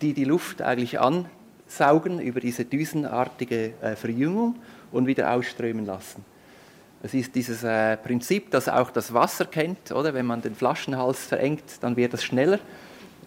die 0.00 0.14
die 0.14 0.24
Luft 0.24 0.62
eigentlich 0.62 0.98
ansaugen 1.00 2.20
über 2.20 2.40
diese 2.40 2.64
düsenartige 2.64 3.72
äh, 3.80 3.96
Verjüngung 3.96 4.56
und 4.92 5.06
wieder 5.06 5.32
ausströmen 5.32 5.84
lassen. 5.84 6.24
Es 7.02 7.14
ist 7.14 7.34
dieses 7.34 7.64
äh, 7.64 7.96
Prinzip, 7.96 8.50
das 8.50 8.68
auch 8.68 8.90
das 8.90 9.14
Wasser 9.14 9.46
kennt, 9.46 9.90
oder? 9.90 10.12
Wenn 10.12 10.26
man 10.26 10.42
den 10.42 10.54
Flaschenhals 10.54 11.24
verengt, 11.24 11.64
dann 11.80 11.96
wird 11.96 12.12
es 12.14 12.22
schneller 12.22 12.58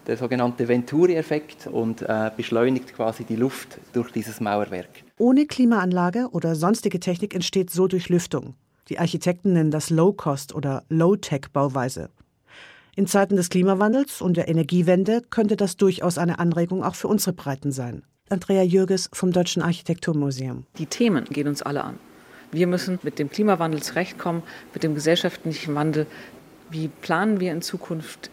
der 0.08 0.18
sogenannte 0.18 0.68
Venturi-Effekt 0.68 1.68
und 1.68 2.02
äh, 2.02 2.32
beschleunigt 2.36 2.94
quasi 2.94 3.24
die 3.24 3.36
Luft 3.36 3.80
durch 3.94 4.12
dieses 4.12 4.42
Mauerwerk. 4.42 4.90
Ohne 5.18 5.46
Klimaanlage 5.46 6.30
oder 6.32 6.56
sonstige 6.56 7.00
Technik 7.00 7.34
entsteht 7.34 7.70
so 7.70 7.88
Durchlüftung. 7.88 8.56
Die 8.90 9.00
Architekten 9.00 9.54
nennen 9.54 9.72
das 9.72 9.90
Low-Cost 9.90 10.54
oder 10.54 10.84
Low-Tech-Bauweise. 10.90 12.10
In 12.96 13.08
Zeiten 13.08 13.38
des 13.38 13.50
Klimawandels 13.50 14.22
und 14.22 14.38
der 14.38 14.48
Energiewende 14.48 15.22
könnte 15.30 15.56
das 15.56 15.78
durchaus 15.78 16.18
eine 16.18 16.38
Anregung 16.38 16.84
auch 16.84 16.96
für 16.96 17.08
unsere 17.08 17.34
Breiten 17.34 17.72
sein. 17.72 18.04
Andrea 18.30 18.64
Jürges 18.64 19.10
vom 19.14 19.32
Deutschen 19.32 19.62
Architekturmuseum. 19.62 20.66
Die 20.78 20.86
Themen 20.86 21.26
gehen 21.26 21.48
uns 21.48 21.62
alle 21.62 21.84
an. 21.84 21.98
Wir 22.52 22.68
müssen 22.68 23.00
mit 23.02 23.18
dem 23.18 23.32
Klimawandel 23.32 23.82
zurechtkommen, 23.82 24.44
mit 24.74 24.84
dem 24.84 24.94
gesellschaftlichen 24.94 25.74
Wandel. 25.74 26.06
Wie 26.70 26.88
planen 26.88 27.40
wir 27.40 27.52
in 27.52 27.64
Zukunft? 27.64 28.30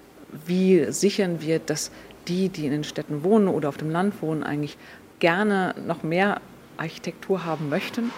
Wie 0.47 0.91
sichern 0.93 1.41
wir, 1.41 1.59
dass 1.59 1.91
die, 2.29 2.49
die 2.49 2.67
in 2.67 2.73
den 2.73 2.85
Städten 2.85 3.25
wohnen 3.25 3.49
oder 3.49 3.69
auf 3.69 3.77
dem 3.77 3.91
Land 3.91 4.23
wohnen, 4.23 4.43
eigentlich 4.43 4.77
gerne 5.19 5.75
noch 5.87 6.03
mehr 6.03 6.41
Architektur 6.77 7.45
haben 7.45 7.69
möchten? 7.69 8.11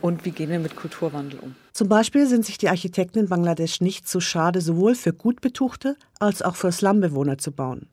Und 0.00 0.24
wie 0.24 0.32
gehen 0.32 0.50
wir 0.50 0.58
mit 0.58 0.76
Kulturwandel 0.76 1.40
um? 1.40 1.54
Zum 1.72 1.88
Beispiel 1.88 2.26
sind 2.26 2.44
sich 2.44 2.58
die 2.58 2.68
Architekten 2.68 3.20
in 3.20 3.28
Bangladesch 3.28 3.80
nicht 3.80 4.06
zu 4.06 4.20
schade, 4.20 4.60
sowohl 4.60 4.94
für 4.94 5.12
gut 5.12 5.40
betuchte 5.40 5.96
als 6.20 6.42
auch 6.42 6.56
für 6.56 6.70
Slumbewohner 6.70 7.38
zu 7.38 7.52
bauen. 7.52 7.88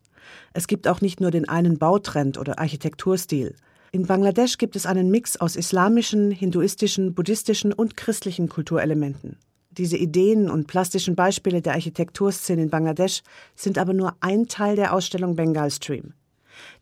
Es 0.53 0.67
gibt 0.67 0.87
auch 0.87 1.01
nicht 1.01 1.21
nur 1.21 1.31
den 1.31 1.47
einen 1.47 1.77
Bautrend 1.79 2.37
oder 2.37 2.59
Architekturstil. 2.59 3.55
In 3.91 4.05
Bangladesch 4.05 4.57
gibt 4.57 4.75
es 4.75 4.85
einen 4.85 5.09
Mix 5.09 5.37
aus 5.37 5.55
islamischen, 5.55 6.31
hinduistischen, 6.31 7.13
buddhistischen 7.13 7.73
und 7.73 7.97
christlichen 7.97 8.49
Kulturelementen. 8.49 9.37
Diese 9.71 9.97
Ideen 9.97 10.49
und 10.49 10.67
plastischen 10.67 11.15
Beispiele 11.15 11.61
der 11.61 11.73
Architekturszene 11.73 12.63
in 12.63 12.69
Bangladesch 12.69 13.21
sind 13.55 13.77
aber 13.77 13.93
nur 13.93 14.15
ein 14.19 14.47
Teil 14.47 14.75
der 14.75 14.93
Ausstellung 14.93 15.35
Bengal 15.35 15.71
Stream. 15.71 16.13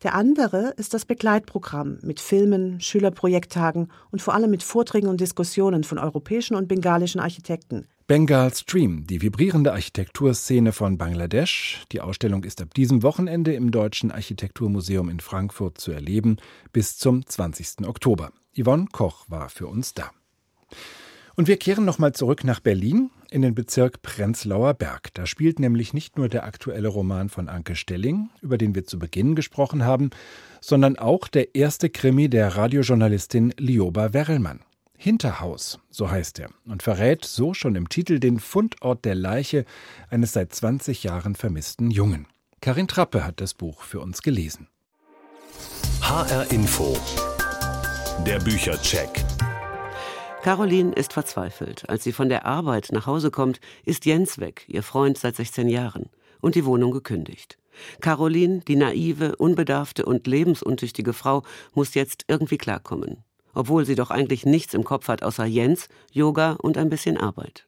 Der 0.04 0.16
andere 0.16 0.74
ist 0.78 0.94
das 0.94 1.06
Begleitprogramm 1.06 2.00
mit 2.02 2.20
Filmen, 2.20 2.82
Schülerprojekttagen 2.82 3.92
und 4.12 4.22
vor 4.22 4.34
allem 4.34 4.50
mit 4.50 4.64
Vorträgen 4.64 5.08
und 5.08 5.22
Diskussionen 5.22 5.84
von 5.84 6.00
europäischen 6.00 6.56
und 6.56 6.68
bengalischen 6.68 7.22
Architekten. 7.22 7.88
Bengal 8.08 8.52
Stream, 8.54 9.06
die 9.06 9.22
vibrierende 9.22 9.72
Architekturszene 9.72 10.72
von 10.72 10.98
Bangladesch. 10.98 11.84
Die 11.92 12.02
Ausstellung 12.02 12.44
ist 12.44 12.60
ab 12.60 12.74
diesem 12.74 13.04
Wochenende 13.04 13.54
im 13.54 13.70
Deutschen 13.70 14.12
Architekturmuseum 14.12 15.10
in 15.10 15.20
Frankfurt 15.20 15.80
zu 15.80 15.92
erleben 15.92 16.38
bis 16.74 16.98
zum 16.98 17.24
20. 17.24 17.88
Oktober. 17.88 18.32
Yvonne 18.60 18.88
Koch 18.92 19.26
war 19.30 19.50
für 19.50 19.68
uns 19.68 19.94
da. 19.94 20.10
Und 21.40 21.48
wir 21.48 21.56
kehren 21.56 21.86
nochmal 21.86 22.12
zurück 22.12 22.44
nach 22.44 22.60
Berlin 22.60 23.12
in 23.32 23.42
den 23.42 23.56
Bezirk 23.56 24.02
Prenzlauer 24.02 24.74
Berg. 24.74 25.14
Da 25.14 25.26
spielt 25.26 25.58
nämlich 25.58 25.94
nicht 25.94 26.18
nur 26.18 26.28
der 26.28 26.44
aktuelle 26.44 26.90
Roman 26.90 27.30
von 27.30 27.48
Anke 27.48 27.78
Stelling, 27.78 28.30
über 28.42 28.58
den 28.58 28.76
wir 28.76 28.84
zu 28.84 29.00
Beginn 29.00 29.36
gesprochen 29.36 29.86
haben, 29.86 30.10
sondern 30.60 31.00
auch 31.00 31.30
der 31.30 31.56
erste 31.56 31.90
Krimi 31.90 32.30
der 32.30 32.58
Radiojournalistin 32.58 33.54
Lioba 33.58 34.12
Werrelmann. 34.12 34.60
Hinterhaus, 34.98 35.80
so 35.90 36.12
heißt 36.12 36.40
er, 36.40 36.50
und 36.66 36.84
verrät 36.84 37.24
so 37.24 37.54
schon 37.54 37.76
im 37.76 37.88
Titel 37.88 38.20
den 38.20 38.42
Fundort 38.42 39.06
der 39.06 39.16
Leiche 39.16 39.64
eines 40.10 40.34
seit 40.34 40.54
20 40.54 41.06
Jahren 41.06 41.36
vermissten 41.36 41.90
Jungen. 41.90 42.28
Karin 42.60 42.90
Trappe 42.90 43.26
hat 43.26 43.40
das 43.40 43.54
Buch 43.54 43.84
für 43.84 44.02
uns 44.02 44.24
gelesen. 44.24 44.68
HR 46.02 46.52
Info. 46.52 46.98
Der 48.26 48.40
Büchercheck. 48.40 49.24
Caroline 50.42 50.94
ist 50.94 51.12
verzweifelt. 51.12 51.90
Als 51.90 52.06
sie 52.06 52.14
von 52.14 52.30
der 52.30 52.46
Arbeit 52.46 52.90
nach 52.94 53.08
Hause 53.08 53.30
kommt, 53.30 53.60
ist 53.84 54.06
Jens 54.06 54.40
weg, 54.40 54.64
ihr 54.68 54.84
Freund 54.84 55.18
seit 55.18 55.36
16 55.36 55.68
Jahren, 55.68 56.10
und 56.40 56.56
die 56.56 56.64
Wohnung 56.64 56.92
gekündigt. 56.92 57.58
Caroline, 58.00 58.62
die 58.66 58.78
naive, 58.78 59.36
unbedarfte 59.36 60.06
und 60.06 60.28
lebensuntüchtige 60.28 61.12
Frau, 61.12 61.44
muss 61.74 61.94
jetzt 61.94 62.24
irgendwie 62.30 62.58
klarkommen. 62.58 63.18
Obwohl 63.54 63.86
sie 63.86 63.96
doch 63.96 64.12
eigentlich 64.12 64.46
nichts 64.46 64.74
im 64.74 64.86
Kopf 64.86 65.10
hat 65.10 65.24
außer 65.24 65.46
Jens, 65.46 65.90
Yoga 66.12 66.54
und 66.54 66.78
ein 66.78 66.90
bisschen 66.90 67.18
Arbeit. 67.18 67.68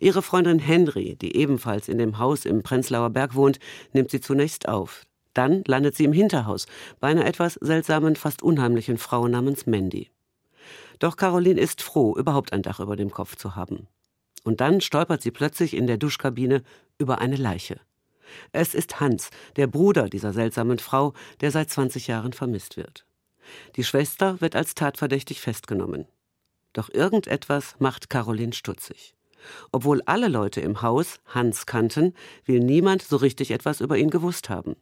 Ihre 0.00 0.22
Freundin 0.22 0.58
Henry, 0.58 1.14
die 1.14 1.36
ebenfalls 1.36 1.88
in 1.88 1.98
dem 1.98 2.18
Haus 2.18 2.46
im 2.46 2.64
Prenzlauer 2.64 3.10
Berg 3.10 3.36
wohnt, 3.36 3.60
nimmt 3.92 4.10
sie 4.10 4.20
zunächst 4.20 4.68
auf. 4.68 5.04
Dann 5.34 5.62
landet 5.66 5.94
sie 5.94 6.04
im 6.04 6.12
Hinterhaus 6.12 6.66
bei 6.98 7.08
einer 7.08 7.26
etwas 7.26 7.54
seltsamen, 7.54 8.16
fast 8.16 8.42
unheimlichen 8.42 8.98
Frau 8.98 9.28
namens 9.28 9.66
Mandy. 9.66 10.10
Doch 10.98 11.16
Caroline 11.16 11.60
ist 11.60 11.82
froh, 11.82 12.16
überhaupt 12.16 12.52
ein 12.52 12.62
Dach 12.62 12.80
über 12.80 12.96
dem 12.96 13.10
Kopf 13.10 13.36
zu 13.36 13.56
haben. 13.56 13.88
Und 14.44 14.60
dann 14.60 14.80
stolpert 14.80 15.22
sie 15.22 15.30
plötzlich 15.30 15.74
in 15.74 15.86
der 15.86 15.98
Duschkabine 15.98 16.62
über 16.98 17.20
eine 17.20 17.36
Leiche. 17.36 17.80
Es 18.52 18.74
ist 18.74 19.00
Hans, 19.00 19.30
der 19.56 19.66
Bruder 19.66 20.08
dieser 20.08 20.32
seltsamen 20.32 20.78
Frau, 20.78 21.14
der 21.40 21.50
seit 21.50 21.70
20 21.70 22.06
Jahren 22.06 22.32
vermisst 22.32 22.76
wird. 22.76 23.06
Die 23.76 23.84
Schwester 23.84 24.40
wird 24.40 24.56
als 24.56 24.74
tatverdächtig 24.74 25.40
festgenommen. 25.40 26.06
Doch 26.72 26.90
irgendetwas 26.90 27.76
macht 27.78 28.10
Caroline 28.10 28.52
stutzig. 28.52 29.14
Obwohl 29.72 30.02
alle 30.06 30.28
Leute 30.28 30.60
im 30.60 30.82
Haus 30.82 31.20
Hans 31.26 31.66
kannten, 31.66 32.14
will 32.44 32.60
niemand 32.60 33.02
so 33.02 33.16
richtig 33.16 33.50
etwas 33.50 33.80
über 33.80 33.96
ihn 33.96 34.10
gewusst 34.10 34.50
haben. 34.50 34.76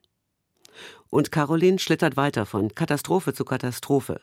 Und 1.10 1.32
Caroline 1.32 1.78
schlittert 1.78 2.16
weiter 2.16 2.46
von 2.46 2.74
Katastrophe 2.74 3.34
zu 3.34 3.44
Katastrophe. 3.44 4.20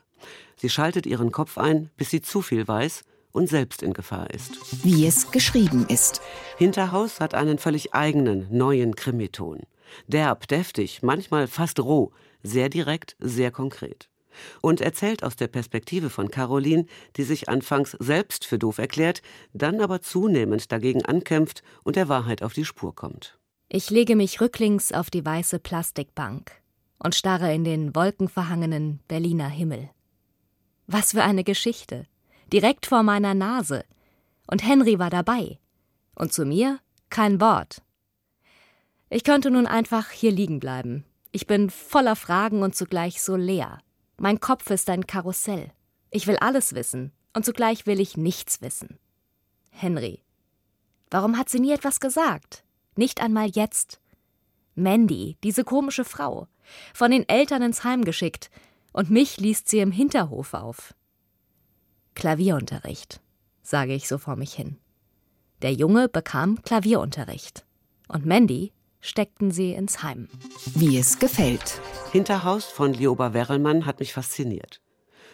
Sie 0.56 0.68
schaltet 0.68 1.06
ihren 1.06 1.32
Kopf 1.32 1.58
ein, 1.58 1.90
bis 1.96 2.10
sie 2.10 2.22
zu 2.22 2.42
viel 2.42 2.66
weiß 2.66 3.04
und 3.32 3.48
selbst 3.48 3.82
in 3.82 3.92
Gefahr 3.92 4.30
ist. 4.30 4.84
Wie 4.84 5.06
es 5.06 5.30
geschrieben 5.30 5.86
ist. 5.88 6.20
Hinterhaus 6.58 7.20
hat 7.20 7.34
einen 7.34 7.58
völlig 7.58 7.94
eigenen, 7.94 8.46
neuen 8.50 8.94
Krimiton. 8.94 9.60
Derb, 10.06 10.48
deftig, 10.48 11.02
manchmal 11.02 11.46
fast 11.48 11.80
roh, 11.80 12.12
sehr 12.42 12.68
direkt, 12.68 13.16
sehr 13.18 13.50
konkret. 13.50 14.08
Und 14.62 14.80
erzählt 14.80 15.24
aus 15.24 15.36
der 15.36 15.48
Perspektive 15.48 16.08
von 16.08 16.30
Caroline, 16.30 16.86
die 17.16 17.24
sich 17.24 17.48
anfangs 17.48 17.96
selbst 18.00 18.46
für 18.46 18.58
doof 18.58 18.78
erklärt, 18.78 19.22
dann 19.52 19.80
aber 19.80 20.00
zunehmend 20.00 20.72
dagegen 20.72 21.04
ankämpft 21.04 21.62
und 21.84 21.96
der 21.96 22.08
Wahrheit 22.08 22.42
auf 22.42 22.54
die 22.54 22.64
Spur 22.64 22.94
kommt. 22.94 23.38
Ich 23.74 23.88
lege 23.88 24.16
mich 24.16 24.38
rücklings 24.42 24.92
auf 24.92 25.08
die 25.08 25.24
weiße 25.24 25.58
Plastikbank 25.58 26.52
und 26.98 27.14
starre 27.14 27.54
in 27.54 27.64
den 27.64 27.94
wolkenverhangenen 27.94 29.00
Berliner 29.08 29.48
Himmel. 29.48 29.88
Was 30.86 31.12
für 31.12 31.22
eine 31.22 31.42
Geschichte. 31.42 32.04
Direkt 32.52 32.84
vor 32.84 33.02
meiner 33.02 33.32
Nase. 33.32 33.86
Und 34.46 34.62
Henry 34.62 34.98
war 34.98 35.08
dabei. 35.08 35.58
Und 36.14 36.34
zu 36.34 36.44
mir 36.44 36.80
kein 37.08 37.40
Wort. 37.40 37.80
Ich 39.08 39.24
könnte 39.24 39.50
nun 39.50 39.66
einfach 39.66 40.10
hier 40.10 40.32
liegen 40.32 40.60
bleiben. 40.60 41.06
Ich 41.30 41.46
bin 41.46 41.70
voller 41.70 42.14
Fragen 42.14 42.62
und 42.62 42.76
zugleich 42.76 43.22
so 43.22 43.36
leer. 43.36 43.78
Mein 44.18 44.38
Kopf 44.38 44.68
ist 44.68 44.90
ein 44.90 45.06
Karussell. 45.06 45.72
Ich 46.10 46.26
will 46.26 46.36
alles 46.36 46.74
wissen 46.74 47.10
und 47.32 47.46
zugleich 47.46 47.86
will 47.86 48.00
ich 48.00 48.18
nichts 48.18 48.60
wissen. 48.60 48.98
Henry. 49.70 50.22
Warum 51.10 51.38
hat 51.38 51.48
sie 51.48 51.58
nie 51.58 51.72
etwas 51.72 52.00
gesagt? 52.00 52.64
Nicht 52.96 53.20
einmal 53.20 53.48
jetzt. 53.48 54.00
Mandy, 54.74 55.36
diese 55.42 55.64
komische 55.64 56.04
Frau, 56.04 56.48
von 56.94 57.10
den 57.10 57.28
Eltern 57.28 57.62
ins 57.62 57.84
Heim 57.84 58.04
geschickt, 58.04 58.50
und 58.92 59.10
mich 59.10 59.38
liest 59.38 59.68
sie 59.68 59.80
im 59.80 59.90
Hinterhof 59.90 60.54
auf. 60.54 60.94
Klavierunterricht, 62.14 63.20
sage 63.62 63.94
ich 63.94 64.06
so 64.06 64.18
vor 64.18 64.36
mich 64.36 64.52
hin. 64.52 64.76
Der 65.62 65.72
Junge 65.72 66.08
bekam 66.08 66.60
Klavierunterricht 66.62 67.64
und 68.08 68.26
Mandy 68.26 68.72
steckten 69.00 69.50
sie 69.50 69.72
ins 69.72 70.02
Heim. 70.02 70.28
Wie 70.74 70.98
es 70.98 71.18
gefällt. 71.18 71.80
Hinterhaus 72.12 72.66
von 72.66 72.92
Lioba 72.92 73.32
Werrelmann 73.32 73.86
hat 73.86 74.00
mich 74.00 74.12
fasziniert. 74.12 74.80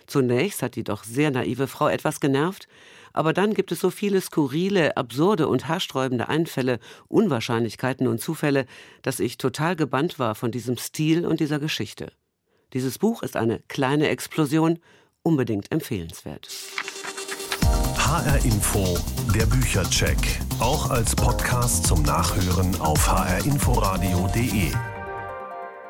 Zunächst 0.07 0.63
hat 0.63 0.77
die 0.77 0.85
doch 0.85 1.05
sehr 1.05 1.31
naive 1.31 1.67
Frau 1.67 1.89
etwas 1.89 2.21
genervt, 2.21 2.69
aber 3.13 3.33
dann 3.33 3.55
gibt 3.55 3.73
es 3.73 3.81
so 3.81 3.91
viele 3.91 4.21
skurrile, 4.21 4.97
absurde 4.97 5.49
und 5.49 5.69
haarsträubende 5.69 6.29
Einfälle, 6.29 6.79
Unwahrscheinlichkeiten 7.09 8.07
und 8.07 8.21
Zufälle, 8.21 8.67
dass 9.03 9.21
ich 9.21 9.39
total 9.39 9.77
gebannt 9.77 10.19
war 10.19 10.35
von 10.35 10.51
diesem 10.51 10.77
Stil 10.77 11.27
und 11.27 11.41
dieser 11.41 11.59
Geschichte. 11.59 12.13
Dieses 12.73 12.99
Buch 12.99 13.23
ist 13.23 13.37
eine 13.37 13.61
kleine 13.69 14.09
Explosion, 14.09 14.79
unbedingt 15.23 15.73
empfehlenswert. 15.73 16.49
HR 17.97 18.45
Info, 18.45 18.99
der 19.35 19.47
Büchercheck, 19.47 20.17
auch 20.61 20.91
als 20.91 21.15
Podcast 21.15 21.87
zum 21.87 22.03
Nachhören 22.03 22.75
auf 22.81 23.07
hrinforadio.de. 23.07 24.73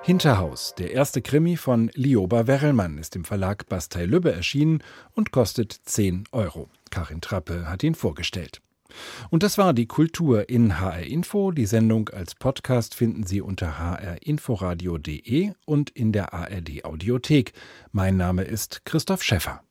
Hinterhaus, 0.03 0.75
der 0.79 0.93
erste 0.93 1.21
Krimi 1.21 1.57
von 1.57 1.91
Lioba 1.95 2.47
Werrelmann, 2.47 2.99
ist 2.99 3.15
im 3.15 3.25
Verlag 3.25 3.69
Bastei 3.69 4.07
Lübbe 4.07 4.33
erschienen 4.33 4.83
und 5.13 5.33
kostet 5.33 5.73
10 5.73 6.25
Euro. 6.33 6.71
Karin 6.91 7.21
Trappe 7.21 7.69
hat 7.69 7.83
ihn 7.83 7.95
vorgestellt. 7.95 8.61
Und 9.31 9.43
das 9.43 9.59
war 9.59 9.75
die 9.75 9.87
Kultur 9.87 10.49
in 10.49 10.81
HR 10.81 11.03
Info. 11.03 11.51
Die 11.51 11.67
Sendung 11.67 12.09
als 12.09 12.35
Podcast 12.35 12.95
finden 12.95 13.27
Sie 13.27 13.41
unter 13.41 13.79
hrinforadio.de 13.79 15.53
und 15.67 15.91
in 15.91 16.13
der 16.13 16.33
ARD 16.33 16.85
Audiothek. 16.85 17.53
Mein 17.93 18.17
Name 18.17 18.45
ist 18.45 18.85
Christoph 18.85 19.23
Schäffer. 19.23 19.63